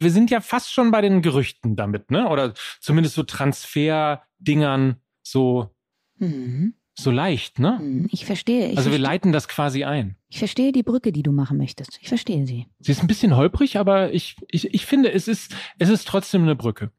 Wir 0.00 0.10
sind 0.10 0.30
ja 0.30 0.40
fast 0.40 0.72
schon 0.72 0.90
bei 0.90 1.00
den 1.00 1.22
Gerüchten 1.22 1.76
damit, 1.76 2.10
ne? 2.10 2.28
Oder 2.28 2.54
zumindest 2.80 3.14
so 3.14 3.22
Transferdingern 3.22 5.00
so. 5.22 5.74
Mhm 6.18 6.74
so 6.98 7.10
leicht, 7.10 7.58
ne? 7.58 7.78
Hm, 7.78 8.08
ich 8.10 8.24
verstehe. 8.24 8.70
Ich 8.70 8.76
also 8.76 8.90
wir 8.90 8.98
leiten 8.98 9.32
das 9.32 9.46
quasi 9.46 9.84
ein. 9.84 10.16
Ich 10.28 10.38
verstehe 10.38 10.72
die 10.72 10.82
Brücke, 10.82 11.12
die 11.12 11.22
du 11.22 11.32
machen 11.32 11.56
möchtest. 11.56 11.98
Ich 12.02 12.08
verstehe 12.08 12.46
sie. 12.46 12.66
Sie 12.80 12.92
ist 12.92 13.00
ein 13.00 13.06
bisschen 13.06 13.36
holprig, 13.36 13.78
aber 13.78 14.12
ich, 14.12 14.36
ich, 14.48 14.74
ich 14.74 14.84
finde, 14.84 15.12
es 15.12 15.28
ist, 15.28 15.54
es 15.78 15.88
ist 15.88 16.08
trotzdem 16.08 16.42
eine 16.42 16.56
Brücke. 16.56 16.90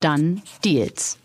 Dann 0.00 0.42
Deals. 0.64 1.18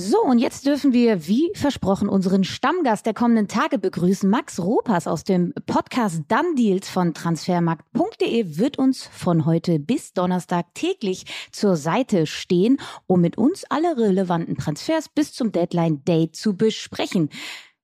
So, 0.00 0.22
und 0.22 0.38
jetzt 0.38 0.64
dürfen 0.64 0.92
wir, 0.92 1.26
wie 1.26 1.50
versprochen, 1.54 2.08
unseren 2.08 2.44
Stammgast 2.44 3.04
der 3.04 3.14
kommenden 3.14 3.48
Tage 3.48 3.78
begrüßen. 3.78 4.30
Max 4.30 4.60
Ropas 4.60 5.08
aus 5.08 5.24
dem 5.24 5.52
Podcast 5.66 6.22
Done 6.28 6.54
Deals 6.56 6.88
von 6.88 7.14
transfermarkt.de 7.14 8.58
wird 8.58 8.78
uns 8.78 9.08
von 9.08 9.44
heute 9.44 9.80
bis 9.80 10.12
Donnerstag 10.12 10.72
täglich 10.74 11.24
zur 11.50 11.74
Seite 11.74 12.28
stehen, 12.28 12.78
um 13.08 13.20
mit 13.20 13.38
uns 13.38 13.64
alle 13.70 13.96
relevanten 13.96 14.56
Transfers 14.56 15.08
bis 15.08 15.32
zum 15.32 15.50
Deadline 15.50 16.04
Day 16.04 16.30
zu 16.30 16.56
besprechen. 16.56 17.28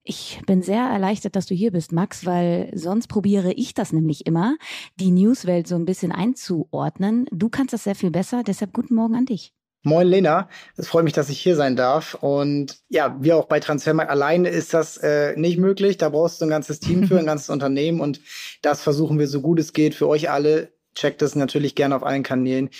Ich 0.04 0.40
bin 0.46 0.62
sehr 0.62 0.84
erleichtert, 0.84 1.34
dass 1.34 1.46
du 1.46 1.54
hier 1.56 1.72
bist, 1.72 1.90
Max, 1.90 2.24
weil 2.24 2.70
sonst 2.76 3.08
probiere 3.08 3.52
ich 3.54 3.74
das 3.74 3.92
nämlich 3.92 4.24
immer, 4.24 4.56
die 5.00 5.10
Newswelt 5.10 5.66
so 5.66 5.74
ein 5.74 5.84
bisschen 5.84 6.12
einzuordnen. 6.12 7.26
Du 7.32 7.48
kannst 7.48 7.72
das 7.72 7.82
sehr 7.82 7.96
viel 7.96 8.12
besser, 8.12 8.44
deshalb 8.44 8.72
guten 8.72 8.94
Morgen 8.94 9.16
an 9.16 9.26
dich. 9.26 9.52
Moin 9.84 10.06
Lena, 10.06 10.48
es 10.76 10.88
freut 10.88 11.04
mich, 11.04 11.12
dass 11.12 11.28
ich 11.28 11.38
hier 11.38 11.56
sein 11.56 11.76
darf. 11.76 12.14
Und 12.14 12.78
ja, 12.88 13.16
wie 13.20 13.32
auch 13.32 13.44
bei 13.44 13.60
Transfermarkt 13.60 14.10
alleine 14.10 14.48
ist 14.48 14.74
das 14.74 14.96
äh, 14.96 15.36
nicht 15.36 15.58
möglich. 15.58 15.98
Da 15.98 16.08
brauchst 16.08 16.40
du 16.40 16.46
ein 16.46 16.50
ganzes 16.50 16.80
Team 16.80 17.06
für, 17.06 17.18
ein 17.18 17.26
ganzes 17.32 17.50
Unternehmen. 17.50 18.00
Und 18.00 18.20
das 18.62 18.82
versuchen 18.82 19.18
wir 19.18 19.28
so 19.28 19.40
gut 19.40 19.60
es 19.60 19.72
geht 19.72 19.94
für 19.94 20.08
euch 20.08 20.30
alle 20.30 20.74
checkt 20.94 21.22
das 21.22 21.34
natürlich 21.34 21.74
gerne 21.74 21.96
auf 21.96 22.04
allen 22.04 22.22
Kanälen 22.22 22.70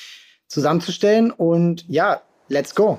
zusammenzustellen. 0.49 1.31
Und 1.31 1.85
ja, 1.89 2.23
let's 2.49 2.75
go. 2.75 2.99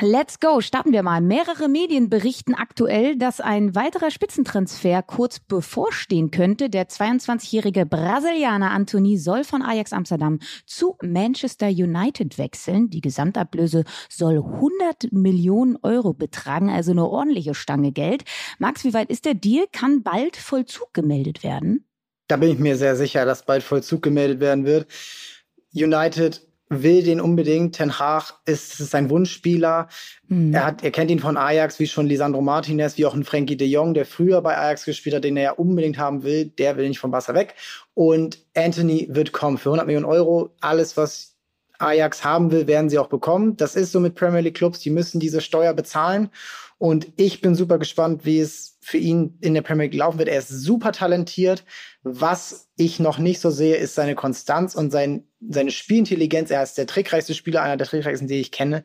Let's 0.00 0.40
go, 0.40 0.60
starten 0.60 0.90
wir 0.90 1.04
mal. 1.04 1.20
Mehrere 1.20 1.68
Medien 1.68 2.10
berichten 2.10 2.52
aktuell, 2.54 3.16
dass 3.16 3.40
ein 3.40 3.76
weiterer 3.76 4.10
Spitzentransfer 4.10 5.04
kurz 5.04 5.38
bevorstehen 5.38 6.32
könnte. 6.32 6.68
Der 6.68 6.88
22-jährige 6.88 7.86
Brasilianer 7.86 8.72
Anthony 8.72 9.18
soll 9.18 9.44
von 9.44 9.62
Ajax 9.62 9.92
Amsterdam 9.92 10.40
zu 10.66 10.96
Manchester 11.00 11.68
United 11.68 12.38
wechseln. 12.38 12.90
Die 12.90 13.02
Gesamtablöse 13.02 13.84
soll 14.08 14.38
100 14.38 15.12
Millionen 15.12 15.78
Euro 15.84 16.12
betragen, 16.12 16.70
also 16.70 16.90
eine 16.90 17.08
ordentliche 17.08 17.54
Stange 17.54 17.92
Geld. 17.92 18.24
Max, 18.58 18.82
wie 18.82 18.94
weit 18.94 19.10
ist 19.10 19.24
der 19.24 19.34
Deal? 19.34 19.66
Kann 19.70 20.02
bald 20.02 20.36
Vollzug 20.36 20.92
gemeldet 20.92 21.44
werden? 21.44 21.86
Da 22.26 22.36
bin 22.36 22.50
ich 22.50 22.58
mir 22.58 22.76
sehr 22.76 22.96
sicher, 22.96 23.24
dass 23.24 23.46
bald 23.46 23.62
Vollzug 23.62 24.02
gemeldet 24.02 24.40
werden 24.40 24.64
wird. 24.64 24.88
United 25.72 26.40
will 26.82 27.02
den 27.02 27.20
unbedingt. 27.20 27.76
Ten 27.76 27.98
Hag 27.98 28.34
ist, 28.46 28.80
ist 28.80 28.90
sein 28.90 29.10
Wunschspieler. 29.10 29.88
Mhm. 30.28 30.54
Er, 30.54 30.66
hat, 30.66 30.82
er 30.82 30.90
kennt 30.90 31.10
ihn 31.10 31.18
von 31.20 31.36
Ajax, 31.36 31.78
wie 31.78 31.86
schon 31.86 32.06
Lisandro 32.06 32.40
Martinez, 32.40 32.98
wie 32.98 33.06
auch 33.06 33.14
ein 33.14 33.24
Frankie 33.24 33.56
de 33.56 33.68
Jong, 33.68 33.94
der 33.94 34.06
früher 34.06 34.40
bei 34.42 34.56
Ajax 34.56 34.84
gespielt 34.84 35.16
hat, 35.16 35.24
den 35.24 35.36
er 35.36 35.42
ja 35.42 35.52
unbedingt 35.52 35.98
haben 35.98 36.22
will. 36.22 36.46
Der 36.46 36.76
will 36.76 36.88
nicht 36.88 36.98
vom 36.98 37.12
Wasser 37.12 37.34
weg. 37.34 37.54
Und 37.94 38.38
Anthony 38.56 39.08
wird 39.10 39.32
kommen 39.32 39.58
für 39.58 39.68
100 39.70 39.86
Millionen 39.86 40.06
Euro. 40.06 40.50
Alles, 40.60 40.96
was 40.96 41.36
Ajax 41.78 42.24
haben 42.24 42.50
will, 42.50 42.66
werden 42.66 42.90
sie 42.90 42.98
auch 42.98 43.08
bekommen. 43.08 43.56
Das 43.56 43.76
ist 43.76 43.92
so 43.92 44.00
mit 44.00 44.14
Premier 44.14 44.40
League 44.40 44.56
Clubs. 44.56 44.80
Die 44.80 44.90
müssen 44.90 45.20
diese 45.20 45.40
Steuer 45.40 45.74
bezahlen. 45.74 46.30
Und 46.78 47.08
ich 47.16 47.40
bin 47.40 47.54
super 47.54 47.78
gespannt, 47.78 48.24
wie 48.24 48.40
es 48.40 48.73
für 48.84 48.98
ihn 48.98 49.38
in 49.40 49.54
der 49.54 49.62
Premier 49.62 49.84
League 49.84 49.94
laufen 49.94 50.18
wird. 50.18 50.28
Er 50.28 50.38
ist 50.38 50.50
super 50.50 50.92
talentiert. 50.92 51.64
Was 52.02 52.68
ich 52.76 53.00
noch 53.00 53.18
nicht 53.18 53.40
so 53.40 53.50
sehe, 53.50 53.76
ist 53.76 53.94
seine 53.94 54.14
Konstanz 54.14 54.74
und 54.74 54.90
sein, 54.90 55.24
seine 55.40 55.70
Spielintelligenz. 55.70 56.50
Er 56.50 56.62
ist 56.62 56.76
der 56.76 56.86
trickreichste 56.86 57.32
Spieler, 57.32 57.62
einer 57.62 57.78
der 57.78 57.86
trickreichsten, 57.86 58.28
die 58.28 58.40
ich 58.40 58.52
kenne. 58.52 58.84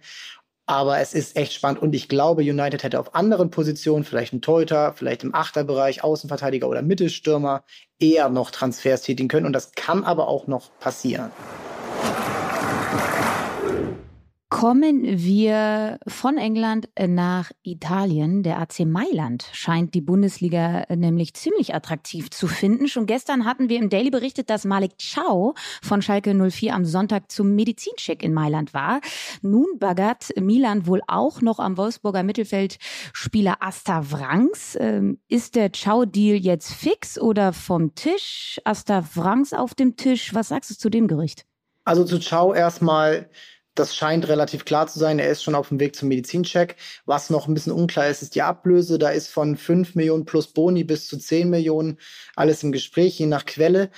Aber 0.65 0.99
es 0.99 1.13
ist 1.13 1.35
echt 1.35 1.51
spannend 1.51 1.81
und 1.81 1.93
ich 1.95 2.07
glaube, 2.07 2.43
United 2.43 2.83
hätte 2.83 2.99
auf 2.99 3.15
anderen 3.15 3.49
Positionen, 3.49 4.05
vielleicht 4.05 4.33
ein 4.33 4.41
Torhüter, 4.41 4.93
vielleicht 4.93 5.23
im 5.23 5.33
Achterbereich, 5.33 6.03
Außenverteidiger 6.03 6.69
oder 6.69 6.83
Mittelstürmer, 6.83 7.63
eher 7.99 8.29
noch 8.29 8.51
Transfers 8.51 9.01
tätigen 9.01 9.27
können. 9.29 9.47
Und 9.47 9.53
das 9.53 9.71
kann 9.73 10.03
aber 10.03 10.27
auch 10.27 10.47
noch 10.47 10.69
passieren. 10.79 11.31
Kommen 14.49 15.03
wir 15.05 15.99
von 16.07 16.39
England 16.39 16.89
nach 16.99 17.51
Italien. 17.61 18.41
Der 18.41 18.57
AC 18.59 18.79
Mailand 18.79 19.47
scheint 19.53 19.93
die 19.93 20.01
Bundesliga 20.01 20.87
nämlich 20.89 21.35
ziemlich 21.35 21.75
attraktiv 21.75 22.31
zu 22.31 22.47
finden. 22.47 22.87
Schon 22.87 23.05
gestern 23.05 23.45
hatten 23.45 23.69
wir 23.69 23.77
im 23.77 23.91
Daily 23.91 24.09
berichtet, 24.09 24.49
dass 24.49 24.65
Malik 24.65 24.97
Ciao 24.97 25.53
von 25.83 26.01
Schalke 26.01 26.33
04 26.33 26.73
am 26.73 26.83
Sonntag 26.83 27.29
zum 27.29 27.53
Medizincheck 27.53 28.23
in 28.23 28.33
Mailand 28.33 28.73
war. 28.73 29.01
Nun 29.43 29.67
baggert 29.77 30.31
Milan 30.35 30.87
wohl 30.87 31.03
auch 31.05 31.41
noch 31.41 31.59
am 31.59 31.77
Wolfsburger 31.77 32.23
Mittelfeldspieler 32.23 33.57
Asta 33.59 34.09
Wrangs. 34.09 34.75
Ähm, 34.79 35.19
ist 35.27 35.55
der 35.55 35.71
Ciao-Deal 35.73 36.37
jetzt 36.37 36.73
fix 36.73 37.21
oder 37.21 37.53
vom 37.53 37.93
Tisch? 37.93 38.59
Asta 38.65 39.03
Wrangs 39.13 39.53
auf 39.53 39.75
dem 39.75 39.95
Tisch. 39.95 40.33
Was 40.33 40.47
sagst 40.47 40.71
du 40.71 40.75
zu 40.75 40.89
dem 40.89 41.07
Gericht? 41.07 41.45
Also 41.83 42.03
zu 42.03 42.17
Ciao 42.17 42.51
erstmal 42.51 43.29
das 43.79 43.95
scheint 43.95 44.27
relativ 44.27 44.65
klar 44.65 44.87
zu 44.87 44.99
sein. 44.99 45.19
Er 45.19 45.29
ist 45.29 45.41
schon 45.41 45.55
auf 45.55 45.69
dem 45.69 45.79
Weg 45.79 45.95
zum 45.95 46.09
Medizincheck. 46.09 46.75
Was 47.05 47.29
noch 47.29 47.47
ein 47.47 47.53
bisschen 47.53 47.73
unklar 47.73 48.09
ist, 48.09 48.21
ist 48.21 48.35
die 48.35 48.41
Ablöse. 48.41 48.99
Da 48.99 49.09
ist 49.09 49.29
von 49.29 49.55
5 49.55 49.95
Millionen 49.95 50.25
plus 50.25 50.47
Boni 50.47 50.83
bis 50.83 51.07
zu 51.07 51.17
10 51.17 51.49
Millionen 51.49 51.97
alles 52.35 52.61
im 52.63 52.71
Gespräch, 52.71 53.17
je 53.17 53.25
nach 53.25 53.45
Quelle. 53.45 53.89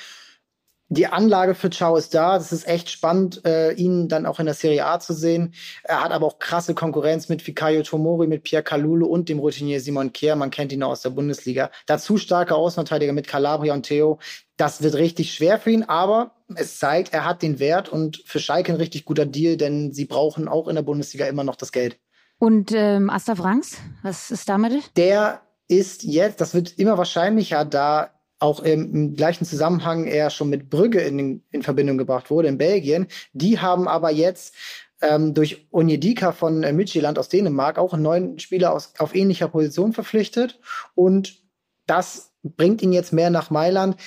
Die 0.94 1.08
Anlage 1.08 1.56
für 1.56 1.70
Chao 1.70 1.96
ist 1.96 2.14
da. 2.14 2.38
Das 2.38 2.52
ist 2.52 2.68
echt 2.68 2.90
spannend, 2.90 3.46
äh, 3.46 3.72
ihn 3.72 4.10
dann 4.10 4.26
auch 4.26 4.40
in 4.40 4.46
der 4.46 4.56
Serie 4.56 4.86
A 4.86 5.00
zu 5.00 5.14
sehen. 5.14 5.54
Er 5.84 6.04
hat 6.04 6.12
aber 6.12 6.28
auch 6.28 6.38
krasse 6.38 6.74
Konkurrenz 6.76 7.30
mit 7.30 7.42
Fikayo 7.42 7.82
Tomori, 7.82 8.28
mit 8.28 8.44
Pierre 8.44 8.62
Kalulu 8.62 9.06
und 9.06 9.30
dem 9.30 9.40
Routinier 9.40 9.80
Simon 9.80 10.12
Kehr. 10.12 10.36
Man 10.36 10.52
kennt 10.52 10.74
ihn 10.74 10.84
auch 10.84 10.92
aus 10.92 11.02
der 11.02 11.12
Bundesliga. 11.12 11.72
Dazu 11.86 12.18
starke 12.18 12.56
Außenverteidiger 12.56 13.14
mit 13.14 13.28
Calabria 13.28 13.74
und 13.74 13.84
Theo. 13.84 14.20
Das 14.58 14.84
wird 14.84 14.96
richtig 14.96 15.34
schwer 15.34 15.60
für 15.60 15.72
ihn, 15.72 15.84
aber 15.84 16.36
es 16.58 16.80
zeigt, 16.80 17.14
er 17.14 17.26
hat 17.26 17.42
den 17.42 17.60
Wert 17.60 17.90
und 17.90 18.24
für 18.26 18.40
Schalke 18.40 18.72
ein 18.72 18.78
richtig 18.78 19.06
guter 19.06 19.26
Deal, 19.26 19.58
denn 19.58 19.92
sie 19.92 20.06
brauchen 20.06 20.48
auch 20.48 20.68
in 20.68 20.76
der 20.76 20.84
Bundesliga 20.84 21.26
immer 21.26 21.44
noch 21.44 21.56
das 21.56 21.72
Geld. 21.72 22.00
Und 22.40 22.72
ähm, 22.74 23.10
Asta 23.10 23.36
Franks, 23.36 23.78
was 24.02 24.32
ist 24.32 24.50
damit? 24.50 24.98
Der 24.98 25.42
ist 25.68 26.04
jetzt, 26.04 26.42
das 26.42 26.54
wird 26.54 26.78
immer 26.78 26.98
wahrscheinlicher, 26.98 27.66
da 27.66 28.12
auch 28.40 28.62
im, 28.62 28.94
im 28.94 29.16
gleichen 29.16 29.46
Zusammenhang 29.46 30.06
er 30.06 30.32
schon 30.32 30.50
mit 30.50 30.70
Brügge 30.70 31.00
in, 31.02 31.44
in 31.52 31.62
Verbindung 31.62 31.98
gebracht 31.98 32.32
wurde 32.32 32.48
in 32.48 32.58
Belgien. 32.58 33.08
Die 33.34 33.60
haben 33.60 33.88
aber 33.88 34.12
jetzt 34.12 34.56
ähm, 35.02 35.34
durch 35.34 35.68
Onjedika 35.72 36.32
von 36.32 36.64
äh, 36.64 36.74
Midtjylland 36.74 37.20
aus 37.20 37.30
Dänemark 37.30 37.78
auch 37.78 37.94
einen 37.94 38.02
neuen 38.02 38.40
Spieler 38.40 38.74
aus, 38.74 38.94
auf 38.98 39.14
ähnlicher 39.14 39.48
Position 39.48 39.94
verpflichtet. 39.94 40.60
Und 40.96 41.44
das 41.86 42.34
bringt 42.44 42.82
ihn 42.82 42.94
jetzt 42.94 43.14
mehr 43.14 43.30
nach 43.30 43.52
Mailand 43.52 43.98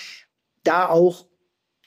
da 0.65 0.89
auch 0.89 1.27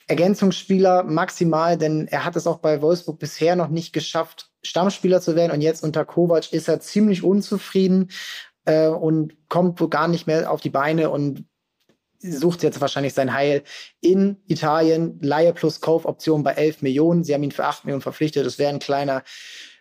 Ergänzungsspieler 0.08 1.04
maximal, 1.04 1.76
denn 1.76 2.08
er 2.08 2.24
hat 2.24 2.34
es 2.34 2.46
auch 2.46 2.58
bei 2.58 2.80
Wolfsburg 2.80 3.18
bisher 3.18 3.56
noch 3.56 3.68
nicht 3.68 3.92
geschafft, 3.92 4.50
Stammspieler 4.62 5.20
zu 5.20 5.36
werden. 5.36 5.52
Und 5.52 5.60
jetzt 5.60 5.84
unter 5.84 6.04
Kovac 6.04 6.52
ist 6.52 6.68
er 6.68 6.80
ziemlich 6.80 7.22
unzufrieden 7.22 8.10
äh, 8.64 8.88
und 8.88 9.36
kommt 9.48 9.80
wohl 9.80 9.90
gar 9.90 10.08
nicht 10.08 10.26
mehr 10.26 10.50
auf 10.50 10.62
die 10.62 10.70
Beine 10.70 11.10
und 11.10 11.44
sucht 12.20 12.62
jetzt 12.62 12.80
wahrscheinlich 12.80 13.14
sein 13.14 13.34
Heil 13.34 13.62
in 14.00 14.42
Italien. 14.46 15.20
Laie 15.20 15.52
plus 15.52 15.80
Kaufoption 15.80 16.42
bei 16.42 16.52
11 16.52 16.82
Millionen. 16.82 17.22
Sie 17.22 17.34
haben 17.34 17.42
ihn 17.42 17.52
für 17.52 17.66
8 17.66 17.84
Millionen 17.84 18.02
verpflichtet. 18.02 18.46
Das 18.46 18.58
wäre 18.58 18.70
ein 18.70 18.80
kleiner 18.80 19.22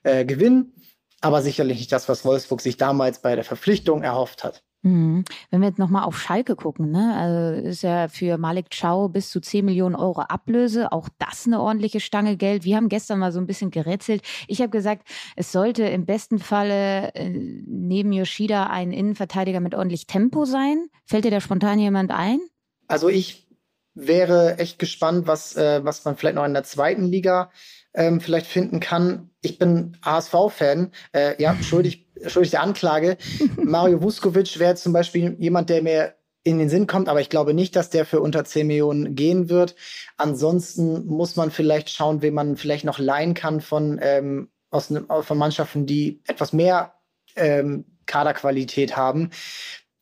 äh, 0.04 0.26
Gewinn, 0.26 0.74
aber 1.22 1.42
sicherlich 1.42 1.78
nicht 1.78 1.92
das, 1.92 2.10
was 2.10 2.26
Wolfsburg 2.26 2.62
sich 2.62 2.78
damals 2.78 3.22
bei 3.22 3.36
der 3.36 3.46
Verpflichtung 3.46 4.04
erhofft 4.04 4.44
hat. 4.44 4.64
Mhm. 4.88 5.26
Wenn 5.52 5.62
wir 5.62 5.68
jetzt 5.68 5.80
nochmal 5.80 6.04
auf 6.04 6.18
Schalke 6.18 6.56
gucken, 6.56 6.92
ne, 6.92 7.16
also 7.18 7.68
ist 7.68 7.82
ja 7.82 8.08
für 8.08 8.38
Malik 8.38 8.68
Chow 8.70 9.12
bis 9.12 9.30
zu 9.30 9.42
10 9.42 9.66
Millionen 9.66 9.96
Euro 9.96 10.22
Ablöse, 10.22 10.92
auch 10.94 11.10
das 11.20 11.46
eine 11.46 11.62
ordentliche 11.62 12.00
Stange 12.00 12.38
Geld. 12.38 12.64
Wir 12.64 12.78
haben 12.78 12.88
gestern 12.88 13.20
mal 13.20 13.34
so 13.34 13.40
ein 13.40 13.48
bisschen 13.48 13.70
gerätselt. 13.70 14.22
Ich 14.48 14.62
habe 14.62 14.70
gesagt, 14.70 15.06
es 15.36 15.52
sollte 15.52 15.84
im 15.84 16.06
besten 16.06 16.40
Falle 16.40 17.14
äh, 17.16 17.30
neben 17.30 18.14
Yoshida 18.14 18.68
ein 18.68 18.92
Innenverteidiger 18.92 19.60
mit 19.60 19.76
ordentlich 19.76 20.08
Tempo 20.08 20.46
sein. 20.46 20.88
Fällt 21.06 21.26
dir 21.26 21.32
da 21.32 21.42
spontan 21.42 21.80
jemand 21.80 22.12
ein? 22.12 22.40
Also 22.88 23.10
ich 23.10 23.48
wäre 23.94 24.58
echt 24.60 24.80
gespannt, 24.80 25.28
was, 25.28 25.58
äh, 25.58 25.84
was 25.84 26.06
man 26.06 26.16
vielleicht 26.16 26.36
noch 26.36 26.46
in 26.46 26.54
der 26.54 26.64
zweiten 26.64 27.04
Liga 27.04 27.52
ähm, 27.94 28.22
vielleicht 28.22 28.48
finden 28.48 28.80
kann. 28.80 29.32
Ich 29.42 29.58
bin 29.58 29.98
HSV-Fan, 30.04 30.92
äh, 31.14 31.42
ja, 31.42 31.56
schuldig, 31.62 32.07
schuldig 32.26 32.52
der 32.52 32.62
Anklage. 32.62 33.18
Mario 33.64 34.02
Vuskovic 34.02 34.60
wäre 34.60 34.76
zum 34.76 34.94
Beispiel 34.94 35.36
jemand, 35.40 35.70
der 35.70 35.82
mir 35.82 36.16
in 36.44 36.60
den 36.60 36.70
Sinn 36.70 36.88
kommt, 36.88 37.10
aber 37.10 37.20
ich 37.20 37.30
glaube 37.30 37.54
nicht, 37.54 37.76
dass 37.76 37.90
der 37.90 38.06
für 38.06 38.22
unter 38.22 38.46
10 38.46 38.68
Millionen 38.68 39.16
gehen 39.16 39.50
wird. 39.50 39.76
Ansonsten 40.16 41.06
muss 41.06 41.36
man 41.36 41.52
vielleicht 41.52 41.90
schauen, 41.90 42.22
wen 42.22 42.34
man 42.34 42.56
vielleicht 42.56 42.86
noch 42.86 43.00
leihen 43.00 43.34
kann 43.34 43.60
von, 43.60 44.00
ähm, 44.02 44.50
aus, 44.70 44.94
von 45.22 45.38
Mannschaften, 45.38 45.86
die 45.86 46.22
etwas 46.26 46.54
mehr 46.54 46.94
ähm, 47.36 47.86
Kaderqualität 48.06 48.96
haben. 48.96 49.32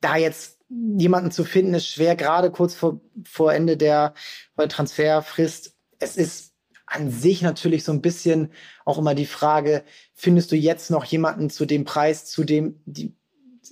Da 0.01 0.17
jetzt 0.17 0.59
jemanden 0.69 1.31
zu 1.31 1.43
finden, 1.43 1.73
ist 1.73 1.87
schwer, 1.87 2.15
gerade 2.15 2.51
kurz 2.51 2.75
vor, 2.75 3.01
vor 3.23 3.53
Ende 3.53 3.75
der 3.75 4.13
Transferfrist. 4.55 5.75
Es 5.99 6.15
ist 6.17 6.54
an 6.85 7.09
sich 7.11 7.41
natürlich 7.41 7.83
so 7.83 7.91
ein 7.91 8.01
bisschen 8.01 8.51
auch 8.85 8.97
immer 8.97 9.15
die 9.15 9.25
Frage, 9.25 9.83
findest 10.13 10.51
du 10.51 10.55
jetzt 10.55 10.91
noch 10.91 11.05
jemanden 11.05 11.49
zu 11.49 11.65
dem 11.65 11.83
Preis, 11.85 12.25
zu 12.25 12.43
dem 12.43 12.81
die 12.85 13.15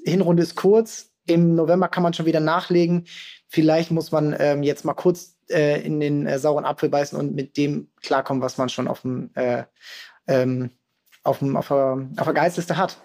Hinrunde 0.05 0.43
ist 0.43 0.55
kurz, 0.55 1.11
im 1.25 1.55
November 1.55 1.87
kann 1.87 2.03
man 2.03 2.13
schon 2.13 2.25
wieder 2.25 2.39
nachlegen. 2.39 3.05
Vielleicht 3.47 3.91
muss 3.91 4.11
man 4.11 4.35
ähm, 4.37 4.63
jetzt 4.63 4.83
mal 4.83 4.93
kurz 4.93 5.37
äh, 5.49 5.81
in 5.81 5.99
den 5.99 6.25
äh, 6.25 6.39
sauren 6.39 6.65
Apfel 6.65 6.89
beißen 6.89 7.17
und 7.17 7.33
mit 7.33 7.55
dem 7.55 7.89
klarkommen, 8.01 8.41
was 8.41 8.57
man 8.57 8.69
schon 8.69 8.87
auf 8.87 9.01
dem 9.01 9.29
äh, 9.35 9.63
ähm, 10.27 10.71
auf, 11.23 11.39
dem, 11.39 11.55
auf, 11.55 11.69
der, 11.69 12.09
auf 12.17 12.25
der 12.25 12.33
Geistliste 12.33 12.77
hat. 12.77 12.97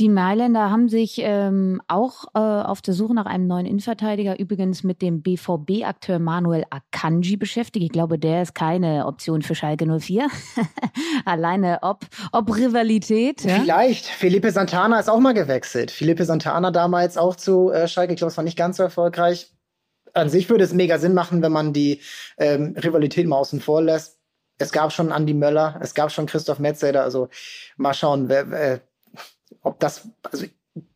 Die 0.00 0.08
Mailänder 0.08 0.72
haben 0.72 0.88
sich 0.88 1.20
ähm, 1.20 1.80
auch 1.86 2.24
äh, 2.34 2.38
auf 2.40 2.82
der 2.82 2.94
Suche 2.94 3.14
nach 3.14 3.26
einem 3.26 3.46
neuen 3.46 3.64
Innenverteidiger 3.64 4.40
übrigens 4.40 4.82
mit 4.82 5.00
dem 5.00 5.22
BVB-Akteur 5.22 6.18
Manuel 6.18 6.64
Akanji 6.68 7.36
beschäftigt. 7.36 7.84
Ich 7.84 7.92
glaube, 7.92 8.18
der 8.18 8.42
ist 8.42 8.56
keine 8.56 9.06
Option 9.06 9.42
für 9.42 9.54
Schalke 9.54 9.86
04. 9.86 10.26
Alleine 11.24 11.78
ob, 11.82 12.06
ob 12.32 12.56
Rivalität. 12.56 13.44
Ja? 13.44 13.60
Vielleicht. 13.60 14.06
Felipe 14.06 14.50
Santana 14.50 14.98
ist 14.98 15.08
auch 15.08 15.20
mal 15.20 15.32
gewechselt. 15.32 15.92
Felipe 15.92 16.24
Santana 16.24 16.72
damals 16.72 17.16
auch 17.16 17.36
zu 17.36 17.70
äh, 17.70 17.86
Schalke. 17.86 18.14
Ich 18.14 18.18
glaube, 18.18 18.32
es 18.32 18.36
war 18.36 18.44
nicht 18.44 18.58
ganz 18.58 18.78
so 18.78 18.82
erfolgreich. 18.82 19.52
An 20.12 20.28
sich 20.28 20.50
würde 20.50 20.64
es 20.64 20.72
mega 20.72 20.98
Sinn 20.98 21.14
machen, 21.14 21.40
wenn 21.40 21.52
man 21.52 21.72
die 21.72 22.00
ähm, 22.36 22.74
Rivalität 22.76 23.28
mal 23.28 23.36
außen 23.36 23.60
vor 23.60 23.80
lässt. 23.80 24.18
Es 24.58 24.72
gab 24.72 24.92
schon 24.92 25.12
Andy 25.12 25.34
Möller, 25.34 25.78
es 25.80 25.94
gab 25.94 26.10
schon 26.10 26.26
Christoph 26.26 26.58
Metzelder. 26.58 27.04
Also 27.04 27.28
mal 27.76 27.94
schauen, 27.94 28.28
wer, 28.28 28.50
äh, 28.52 28.80
ob 29.62 29.80
das, 29.80 30.08
also 30.22 30.46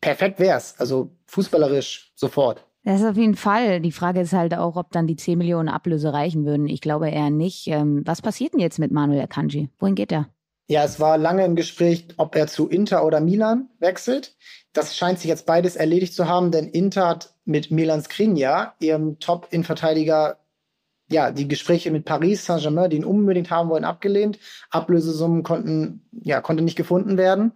perfekt 0.00 0.38
wär's. 0.40 0.74
Also 0.78 1.10
fußballerisch 1.26 2.12
sofort. 2.14 2.64
Das 2.84 3.00
ist 3.00 3.06
auf 3.06 3.16
jeden 3.16 3.36
Fall. 3.36 3.80
Die 3.80 3.92
Frage 3.92 4.20
ist 4.20 4.32
halt 4.32 4.54
auch, 4.54 4.76
ob 4.76 4.92
dann 4.92 5.06
die 5.06 5.16
10 5.16 5.36
Millionen 5.36 5.68
Ablöse 5.68 6.12
reichen 6.12 6.46
würden. 6.46 6.68
Ich 6.68 6.80
glaube 6.80 7.10
eher 7.10 7.30
nicht. 7.30 7.66
Ähm, 7.66 8.02
was 8.04 8.22
passiert 8.22 8.54
denn 8.54 8.60
jetzt 8.60 8.78
mit 8.78 8.92
Manuel 8.92 9.20
Akanji? 9.20 9.68
Wohin 9.78 9.94
geht 9.94 10.12
er? 10.12 10.28
Ja, 10.68 10.84
es 10.84 11.00
war 11.00 11.16
lange 11.16 11.44
im 11.44 11.56
Gespräch, 11.56 12.06
ob 12.18 12.36
er 12.36 12.46
zu 12.46 12.68
Inter 12.68 13.04
oder 13.04 13.20
Milan 13.20 13.68
wechselt. 13.78 14.36
Das 14.74 14.96
scheint 14.96 15.18
sich 15.18 15.28
jetzt 15.28 15.46
beides 15.46 15.76
erledigt 15.76 16.14
zu 16.14 16.28
haben, 16.28 16.50
denn 16.50 16.68
Inter 16.68 17.08
hat 17.08 17.34
mit 17.46 17.70
Milan 17.70 18.02
Skriniar, 18.02 18.74
ihrem 18.78 19.18
Top-Innenverteidiger, 19.18 20.38
ja, 21.10 21.30
die 21.30 21.48
Gespräche 21.48 21.90
mit 21.90 22.04
Paris 22.04 22.44
Saint-Germain, 22.44 22.90
die 22.90 22.98
ihn 22.98 23.04
unbedingt 23.04 23.50
haben 23.50 23.70
wollen, 23.70 23.84
abgelehnt. 23.84 24.38
Ablösesummen 24.70 25.42
konnten, 25.42 26.06
ja, 26.12 26.42
konnte 26.42 26.62
nicht 26.62 26.76
gefunden 26.76 27.16
werden. 27.16 27.52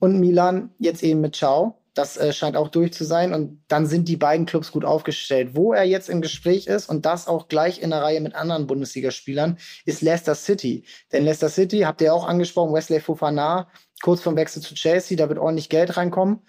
Und 0.00 0.18
Milan 0.18 0.70
jetzt 0.78 1.04
eben 1.04 1.20
mit 1.20 1.36
Ciao. 1.36 1.76
Das 1.94 2.16
äh, 2.16 2.32
scheint 2.32 2.56
auch 2.56 2.68
durch 2.68 2.92
zu 2.92 3.04
sein. 3.04 3.34
Und 3.34 3.62
dann 3.68 3.86
sind 3.86 4.08
die 4.08 4.16
beiden 4.16 4.46
Clubs 4.46 4.72
gut 4.72 4.84
aufgestellt. 4.84 5.50
Wo 5.54 5.72
er 5.72 5.84
jetzt 5.84 6.08
im 6.08 6.22
Gespräch 6.22 6.66
ist 6.66 6.88
und 6.88 7.04
das 7.04 7.28
auch 7.28 7.48
gleich 7.48 7.82
in 7.82 7.90
der 7.90 8.02
Reihe 8.02 8.20
mit 8.20 8.34
anderen 8.34 8.66
Bundesligaspielern, 8.66 9.58
ist 9.84 10.00
Leicester 10.00 10.34
City. 10.34 10.84
Denn 11.12 11.24
Leicester 11.24 11.50
City, 11.50 11.80
habt 11.80 12.00
ihr 12.00 12.14
auch 12.14 12.26
angesprochen, 12.26 12.72
Wesley 12.72 13.00
Fofana, 13.00 13.68
kurz 14.02 14.22
vom 14.22 14.36
Wechsel 14.36 14.62
zu 14.62 14.74
Chelsea, 14.74 15.16
da 15.16 15.28
wird 15.28 15.38
ordentlich 15.38 15.68
Geld 15.68 15.96
reinkommen. 15.96 16.40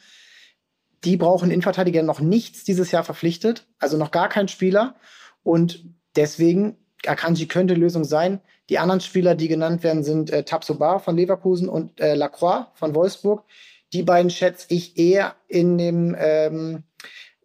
Die 1.03 1.17
brauchen 1.17 1.51
Innenverteidiger 1.51 2.03
noch 2.03 2.21
nichts 2.21 2.63
dieses 2.63 2.91
Jahr 2.91 3.03
verpflichtet, 3.03 3.67
also 3.79 3.97
noch 3.97 4.11
gar 4.11 4.29
kein 4.29 4.47
Spieler. 4.47 4.95
Und 5.43 5.85
deswegen, 6.15 6.77
Akanji 7.05 7.47
könnte 7.47 7.73
Lösung 7.73 8.03
sein. 8.03 8.39
Die 8.71 8.79
anderen 8.79 9.01
Spieler, 9.01 9.35
die 9.35 9.49
genannt 9.49 9.83
werden, 9.83 10.01
sind 10.01 10.29
äh, 10.29 10.43
Tabsoba 10.43 10.99
von 10.99 11.17
Leverkusen 11.17 11.67
und 11.67 11.99
äh, 11.99 12.15
Lacroix 12.15 12.67
von 12.73 12.95
Wolfsburg. 12.95 13.43
Die 13.91 14.01
beiden 14.01 14.31
schätze 14.31 14.67
ich 14.69 14.97
eher 14.97 15.35
in 15.49 15.77
dem, 15.77 16.15
ähm, 16.17 16.83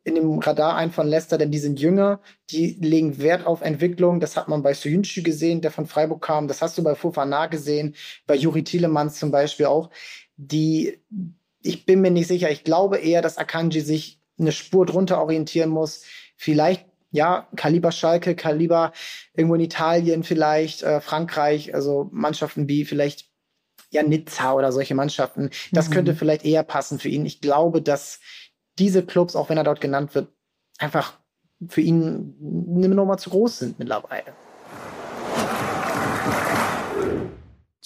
in 0.05 0.15
dem 0.15 0.39
Radar 0.39 0.77
ein 0.77 0.93
von 0.93 1.09
Leicester, 1.09 1.37
denn 1.37 1.51
die 1.51 1.59
sind 1.59 1.81
jünger, 1.81 2.21
die 2.51 2.79
legen 2.81 3.21
Wert 3.21 3.45
auf 3.45 3.63
Entwicklung. 3.63 4.21
Das 4.21 4.37
hat 4.37 4.47
man 4.47 4.63
bei 4.63 4.73
Soyuncu 4.73 5.25
gesehen, 5.25 5.61
der 5.61 5.73
von 5.73 5.87
Freiburg 5.87 6.23
kam. 6.23 6.47
Das 6.47 6.63
hast 6.63 6.79
du 6.79 6.85
bei 6.85 6.95
Fofana 6.95 7.47
gesehen, 7.47 7.97
bei 8.29 8.37
Juri 8.37 8.63
Tielemans 8.63 9.19
zum 9.19 9.33
Beispiel 9.33 9.67
auch. 9.67 9.91
Die, 10.37 11.03
ich 11.61 11.87
bin 11.87 12.03
mir 12.03 12.13
nicht 12.13 12.29
sicher. 12.29 12.53
Ich 12.53 12.63
glaube 12.63 12.99
eher, 12.99 13.21
dass 13.21 13.37
Akanji 13.37 13.81
sich 13.81 14.21
eine 14.39 14.53
Spur 14.53 14.87
drunter 14.87 15.21
orientieren 15.21 15.71
muss. 15.71 16.05
Vielleicht 16.37 16.87
ja, 17.17 17.49
Kaliber 17.57 17.91
Schalke, 17.91 18.37
Kaliber 18.37 18.93
irgendwo 19.35 19.57
in 19.57 19.63
Italien 19.63 20.23
vielleicht, 20.23 20.83
äh, 20.83 21.01
Frankreich, 21.01 21.75
also 21.75 22.09
Mannschaften 22.13 22.69
wie 22.69 22.85
vielleicht 22.85 23.27
ja 23.91 24.03
Nizza 24.03 24.53
oder 24.53 24.71
solche 24.73 24.95
Mannschaften. 24.95 25.51
Das 25.73 25.89
mhm. 25.89 25.95
könnte 25.95 26.15
vielleicht 26.15 26.45
eher 26.45 26.63
passen 26.63 26.99
für 26.99 27.09
ihn. 27.09 27.27
Ich 27.27 27.41
glaube, 27.41 27.83
dass 27.83 28.21
diese 28.79 29.05
Clubs, 29.05 29.35
auch 29.35 29.49
wenn 29.49 29.59
er 29.59 29.65
dort 29.65 29.81
genannt 29.81 30.15
wird, 30.15 30.29
einfach 30.79 31.19
für 31.69 31.81
ihn 31.81 32.37
eine 32.77 32.89
Nummer 32.89 33.17
zu 33.17 33.31
groß 33.31 33.59
sind 33.59 33.79
mittlerweile. 33.79 34.35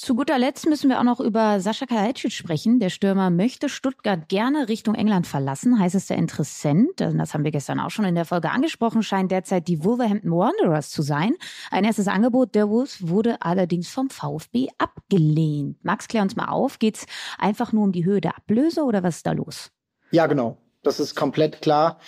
Zu 0.01 0.15
guter 0.15 0.39
Letzt 0.39 0.67
müssen 0.67 0.89
wir 0.89 0.99
auch 0.99 1.05
noch 1.05 1.21
über 1.21 1.61
Sascha 1.61 1.85
Kalajdzic 1.85 2.33
sprechen. 2.33 2.81
Der 2.81 2.89
Stürmer 2.89 3.29
möchte 3.29 3.69
Stuttgart 3.69 4.31
gerne 4.31 4.71
Richtung 4.71 4.95
England 4.95 5.27
verlassen, 5.27 5.79
heißt 5.79 5.95
es 5.95 6.07
der 6.07 6.17
Interessent. 6.17 7.03
Das 7.03 7.35
haben 7.35 7.45
wir 7.45 7.51
gestern 7.51 7.79
auch 7.81 7.91
schon 7.91 8.07
in 8.07 8.15
der 8.15 8.25
Folge 8.25 8.51
angesprochen, 8.51 9.03
scheint 9.03 9.31
derzeit 9.31 9.69
die 9.69 9.85
Wolverhampton 9.85 10.31
Wanderers 10.31 10.89
zu 10.89 11.03
sein. 11.03 11.35
Ein 11.71 11.85
erstes 11.85 12.09
Angebot 12.09 12.55
der 12.55 12.71
Wolves 12.71 13.09
wurde 13.09 13.43
allerdings 13.43 13.91
vom 13.91 14.09
VfB 14.09 14.69
abgelehnt. 14.79 15.77
Max, 15.85 16.09
klär 16.09 16.23
uns 16.23 16.35
mal 16.35 16.49
auf. 16.49 16.79
Geht's 16.79 17.05
einfach 17.37 17.75
nur 17.75 17.85
um 17.85 17.93
die 17.93 18.07
Höhe 18.07 18.23
der 18.23 18.39
Ablöse 18.39 18.85
oder 18.85 19.03
was 19.03 19.17
ist 19.17 19.27
da 19.27 19.33
los? 19.33 19.71
Ja, 20.13 20.29
genau. 20.29 20.57
Das 20.83 20.99
ist 20.99 21.15
komplett 21.15 21.61
klar. 21.61 22.01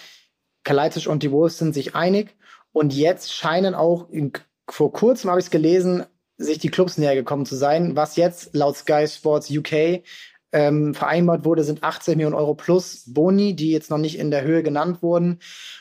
Kalajdzic 0.64 1.08
und 1.08 1.22
die 1.22 1.30
Wolves 1.30 1.58
sind 1.58 1.74
sich 1.74 1.94
einig. 1.94 2.38
Und 2.72 2.94
jetzt 2.94 3.34
scheinen 3.34 3.74
auch, 3.74 4.08
in, 4.08 4.32
vor 4.66 4.94
kurzem 4.94 5.28
habe 5.28 5.40
ich 5.40 5.46
es 5.46 5.50
gelesen, 5.50 6.06
sich 6.42 6.58
die 6.58 6.70
Clubs 6.70 6.98
näher 6.98 7.14
gekommen 7.14 7.46
zu 7.46 7.56
sein. 7.56 7.96
Was 7.96 8.16
jetzt 8.16 8.54
laut 8.54 8.76
Sky 8.76 9.06
Sports 9.08 9.50
UK 9.50 10.02
ähm, 10.52 10.94
vereinbart 10.94 11.44
wurde, 11.44 11.64
sind 11.64 11.82
18 11.82 12.16
Millionen 12.16 12.34
Euro 12.34 12.54
plus 12.54 13.04
Boni, 13.06 13.56
die 13.56 13.70
jetzt 13.70 13.90
noch 13.90 13.98
nicht 13.98 14.18
in 14.18 14.30
der 14.30 14.42
Höhe 14.42 14.62
genannt 14.62 15.02
wurden. 15.02 15.40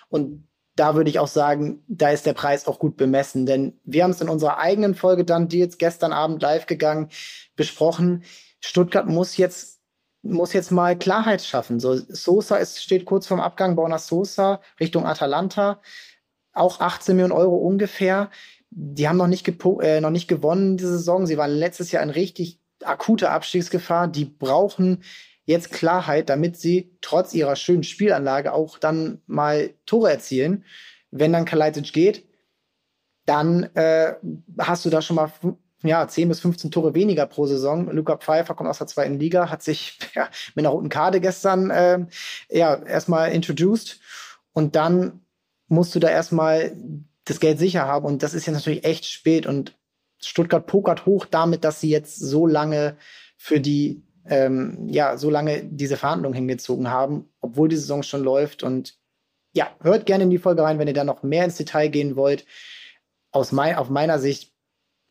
Und 0.10 0.48
da 0.76 0.96
würde 0.96 1.10
ich 1.10 1.20
auch 1.20 1.28
sagen, 1.28 1.84
da 1.88 2.10
ist 2.10 2.26
der 2.26 2.34
Preis 2.34 2.68
auch 2.68 2.80
gut 2.80 2.96
bemessen. 2.98 3.46
Denn 3.46 3.80
wir 3.84 4.04
haben 4.04 4.12
es 4.12 4.22
in 4.22 4.30
unserer 4.30 4.58
eigenen 4.58 4.96
Folge 4.96 5.26
dann, 5.26 5.48
die 5.48 5.60
jetzt 5.60 5.80
gestern 5.80 6.14
Abend 6.14 6.42
live 6.42 6.66
gegangen, 6.66 7.10
besprochen. 7.56 8.24
Stuttgart 8.60 9.08
muss 9.08 9.38
jetzt 9.38 9.82
muss 10.24 10.54
jetzt 10.54 10.72
mal 10.72 10.96
Klarheit 10.98 11.42
schaffen. 11.42 11.80
So, 11.80 11.96
Sosa 11.96 12.58
ist, 12.58 12.82
steht 12.82 13.06
kurz 13.06 13.26
vorm 13.26 13.40
Abgang, 13.40 13.76
Borna 13.76 13.98
Sosa 13.98 14.62
Richtung 14.80 15.06
Atalanta. 15.06 15.82
Auch 16.54 16.80
18 16.80 17.16
Millionen 17.16 17.32
Euro 17.32 17.56
ungefähr 17.56 18.30
die 18.72 19.08
haben 19.08 19.18
noch 19.18 19.28
nicht, 19.28 19.48
äh, 19.82 20.02
noch 20.02 20.10
nicht 20.10 20.28
gewonnen 20.28 20.78
diese 20.78 20.94
Saison. 20.94 21.26
Sie 21.28 21.38
waren 21.38 21.52
letztes 21.52 21.92
Jahr 21.92 22.02
in 22.04 22.10
richtig 22.10 22.60
akuter 22.84 23.32
Abstiegsgefahr. 23.32 24.08
Die 24.08 24.26
brauchen 24.26 25.04
jetzt 25.46 25.72
Klarheit, 25.72 26.30
damit 26.30 26.58
sie 26.58 26.98
trotz 27.02 27.34
ihrer 27.34 27.56
schönen 27.58 27.84
Spielanlage 27.84 28.54
auch 28.54 28.80
dann 28.80 29.22
mal 29.28 29.74
Tore 29.86 30.10
erzielen. 30.10 30.64
Wenn 31.12 31.34
dann 31.34 31.46
Kalajdzic 31.46 31.92
geht, 31.92 32.26
dann 33.26 33.64
äh, 33.76 34.16
hast 34.58 34.86
du 34.86 34.90
da 34.90 35.02
schon 35.02 35.18
mal 35.18 35.32
ja, 35.84 36.08
10 36.08 36.30
bis 36.30 36.40
15 36.40 36.72
Tore 36.72 36.94
weniger 36.94 37.26
pro 37.26 37.48
Saison. 37.48 37.90
Luca 37.92 38.18
Pfeiffer 38.18 38.54
kommt 38.54 38.70
aus 38.70 38.78
der 38.78 38.88
zweiten 38.88 39.20
Liga, 39.20 39.50
hat 39.50 39.64
sich 39.64 40.00
ja, 40.16 40.30
mit 40.56 40.66
einer 40.66 40.74
roten 40.74 40.90
Karte 40.90 41.20
gestern 41.20 41.70
äh, 41.70 42.06
ja, 42.50 42.76
erstmal 42.76 43.32
introduced. 43.32 44.00
Und 44.54 44.76
dann 44.76 45.22
musst 45.68 45.94
du 45.96 46.00
da 46.00 46.10
erstmal 46.10 46.76
das 47.26 47.40
Geld 47.40 47.60
sicher 47.60 47.86
haben. 47.86 48.06
Und 48.06 48.24
das 48.24 48.34
ist 48.34 48.46
jetzt 48.46 48.56
natürlich 48.56 48.84
echt 48.84 49.06
spät. 49.06 49.46
Und 49.46 49.78
Stuttgart 50.20 50.66
pokert 50.66 51.06
hoch 51.06 51.26
damit, 51.26 51.64
dass 51.64 51.82
sie 51.82 51.90
jetzt 51.90 52.18
so 52.18 52.48
lange 52.48 52.98
für 53.38 53.60
die, 53.60 54.04
ähm, 54.26 54.88
ja, 54.90 55.18
so 55.18 55.30
lange 55.30 55.64
diese 55.64 55.98
Verhandlungen 55.98 56.36
hingezogen 56.36 56.90
haben, 56.90 57.30
obwohl 57.42 57.70
die 57.70 57.78
Saison 57.78 58.04
schon 58.04 58.24
läuft. 58.24 58.64
Und 58.64 58.98
ja, 59.54 59.76
hört 59.82 60.06
gerne 60.06 60.24
in 60.24 60.30
die 60.30 60.38
Folge 60.38 60.64
rein, 60.64 60.80
wenn 60.80 60.88
ihr 60.88 60.94
da 60.94 61.04
noch 61.04 61.24
mehr 61.24 61.46
ins 61.46 61.58
Detail 61.58 61.90
gehen 61.90 62.16
wollt. 62.16 62.46
Aus 63.32 63.52
mein, 63.52 63.76
auf 63.76 63.90
meiner 63.90 64.20
Sicht 64.20 64.54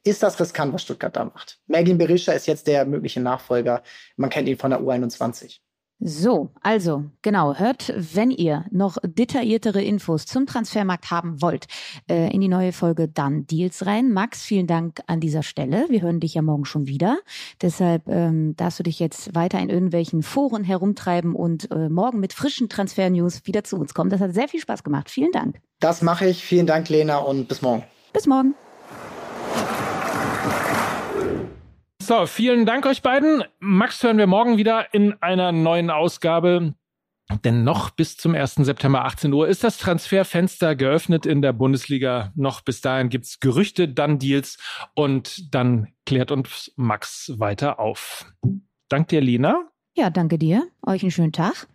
ist 0.04 0.22
das 0.22 0.40
riskant, 0.40 0.72
was 0.72 0.82
Stuttgart 0.82 1.14
da 1.14 1.24
macht. 1.24 1.60
Mergin 1.66 1.98
Berisha 1.98 2.32
ist 2.32 2.46
jetzt 2.46 2.66
der 2.66 2.86
mögliche 2.86 3.20
Nachfolger. 3.20 3.82
Man 4.16 4.30
kennt 4.30 4.48
ihn 4.48 4.56
von 4.56 4.70
der 4.70 4.80
U21. 4.80 5.58
So, 6.02 6.50
also 6.62 7.04
genau, 7.20 7.54
hört, 7.56 7.92
wenn 7.94 8.30
ihr 8.30 8.64
noch 8.70 8.96
detailliertere 9.02 9.82
Infos 9.82 10.24
zum 10.24 10.46
Transfermarkt 10.46 11.10
haben 11.10 11.42
wollt, 11.42 11.66
äh, 12.08 12.32
in 12.32 12.40
die 12.40 12.48
neue 12.48 12.72
Folge 12.72 13.06
dann 13.06 13.46
Deals 13.46 13.84
rein. 13.84 14.10
Max, 14.10 14.42
vielen 14.42 14.66
Dank 14.66 15.00
an 15.06 15.20
dieser 15.20 15.42
Stelle. 15.42 15.84
Wir 15.90 16.00
hören 16.00 16.18
dich 16.18 16.32
ja 16.34 16.42
morgen 16.42 16.64
schon 16.64 16.86
wieder. 16.86 17.18
Deshalb 17.60 18.08
ähm, 18.08 18.56
darfst 18.56 18.78
du 18.78 18.82
dich 18.82 18.98
jetzt 18.98 19.34
weiter 19.34 19.58
in 19.58 19.68
irgendwelchen 19.68 20.22
Foren 20.22 20.64
herumtreiben 20.64 21.34
und 21.34 21.70
äh, 21.70 21.90
morgen 21.90 22.18
mit 22.18 22.32
frischen 22.32 22.70
Transfer-News 22.70 23.42
wieder 23.44 23.62
zu 23.64 23.76
uns 23.76 23.92
kommen. 23.92 24.08
Das 24.08 24.20
hat 24.20 24.32
sehr 24.32 24.48
viel 24.48 24.60
Spaß 24.60 24.82
gemacht. 24.82 25.10
Vielen 25.10 25.32
Dank. 25.32 25.60
Das 25.80 26.00
mache 26.00 26.26
ich. 26.26 26.42
Vielen 26.42 26.66
Dank, 26.66 26.88
Lena, 26.88 27.18
und 27.18 27.46
bis 27.46 27.60
morgen. 27.60 27.84
Bis 28.14 28.26
morgen. 28.26 28.54
So, 32.10 32.26
vielen 32.26 32.66
Dank 32.66 32.86
euch 32.86 33.02
beiden. 33.02 33.44
Max 33.60 34.02
hören 34.02 34.18
wir 34.18 34.26
morgen 34.26 34.56
wieder 34.56 34.92
in 34.92 35.14
einer 35.22 35.52
neuen 35.52 35.90
Ausgabe. 35.90 36.74
Denn 37.44 37.62
noch 37.62 37.90
bis 37.90 38.16
zum 38.16 38.34
1. 38.34 38.54
September 38.56 39.04
18 39.04 39.32
Uhr 39.32 39.46
ist 39.46 39.62
das 39.62 39.78
Transferfenster 39.78 40.74
geöffnet 40.74 41.24
in 41.24 41.40
der 41.40 41.52
Bundesliga. 41.52 42.32
Noch 42.34 42.62
bis 42.62 42.80
dahin 42.80 43.10
gibt's 43.10 43.38
Gerüchte, 43.38 43.86
dann 43.86 44.18
Deals 44.18 44.58
und 44.96 45.54
dann 45.54 45.92
klärt 46.04 46.32
uns 46.32 46.72
Max 46.74 47.32
weiter 47.36 47.78
auf. 47.78 48.26
Dank 48.88 49.06
dir, 49.06 49.20
Lena. 49.20 49.68
Ja, 49.96 50.10
danke 50.10 50.36
dir. 50.36 50.66
Euch 50.84 51.02
einen 51.02 51.12
schönen 51.12 51.30
Tag. 51.30 51.68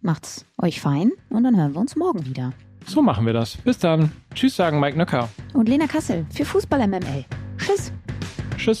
Macht's 0.00 0.46
euch 0.56 0.80
fein 0.80 1.12
und 1.28 1.44
dann 1.44 1.54
hören 1.54 1.74
wir 1.74 1.80
uns 1.82 1.96
morgen 1.96 2.24
wieder. 2.24 2.54
So 2.86 3.02
machen 3.02 3.26
wir 3.26 3.34
das. 3.34 3.58
Bis 3.58 3.78
dann. 3.78 4.10
Tschüss, 4.34 4.56
sagen 4.56 4.80
Mike 4.80 4.96
Nöcker. 4.96 5.28
Und 5.52 5.68
Lena 5.68 5.86
Kassel 5.86 6.24
für 6.32 6.46
Fußball 6.46 6.88
MML. 6.88 7.26
Tschüss. 7.58 7.92
Tschüss. 8.56 8.80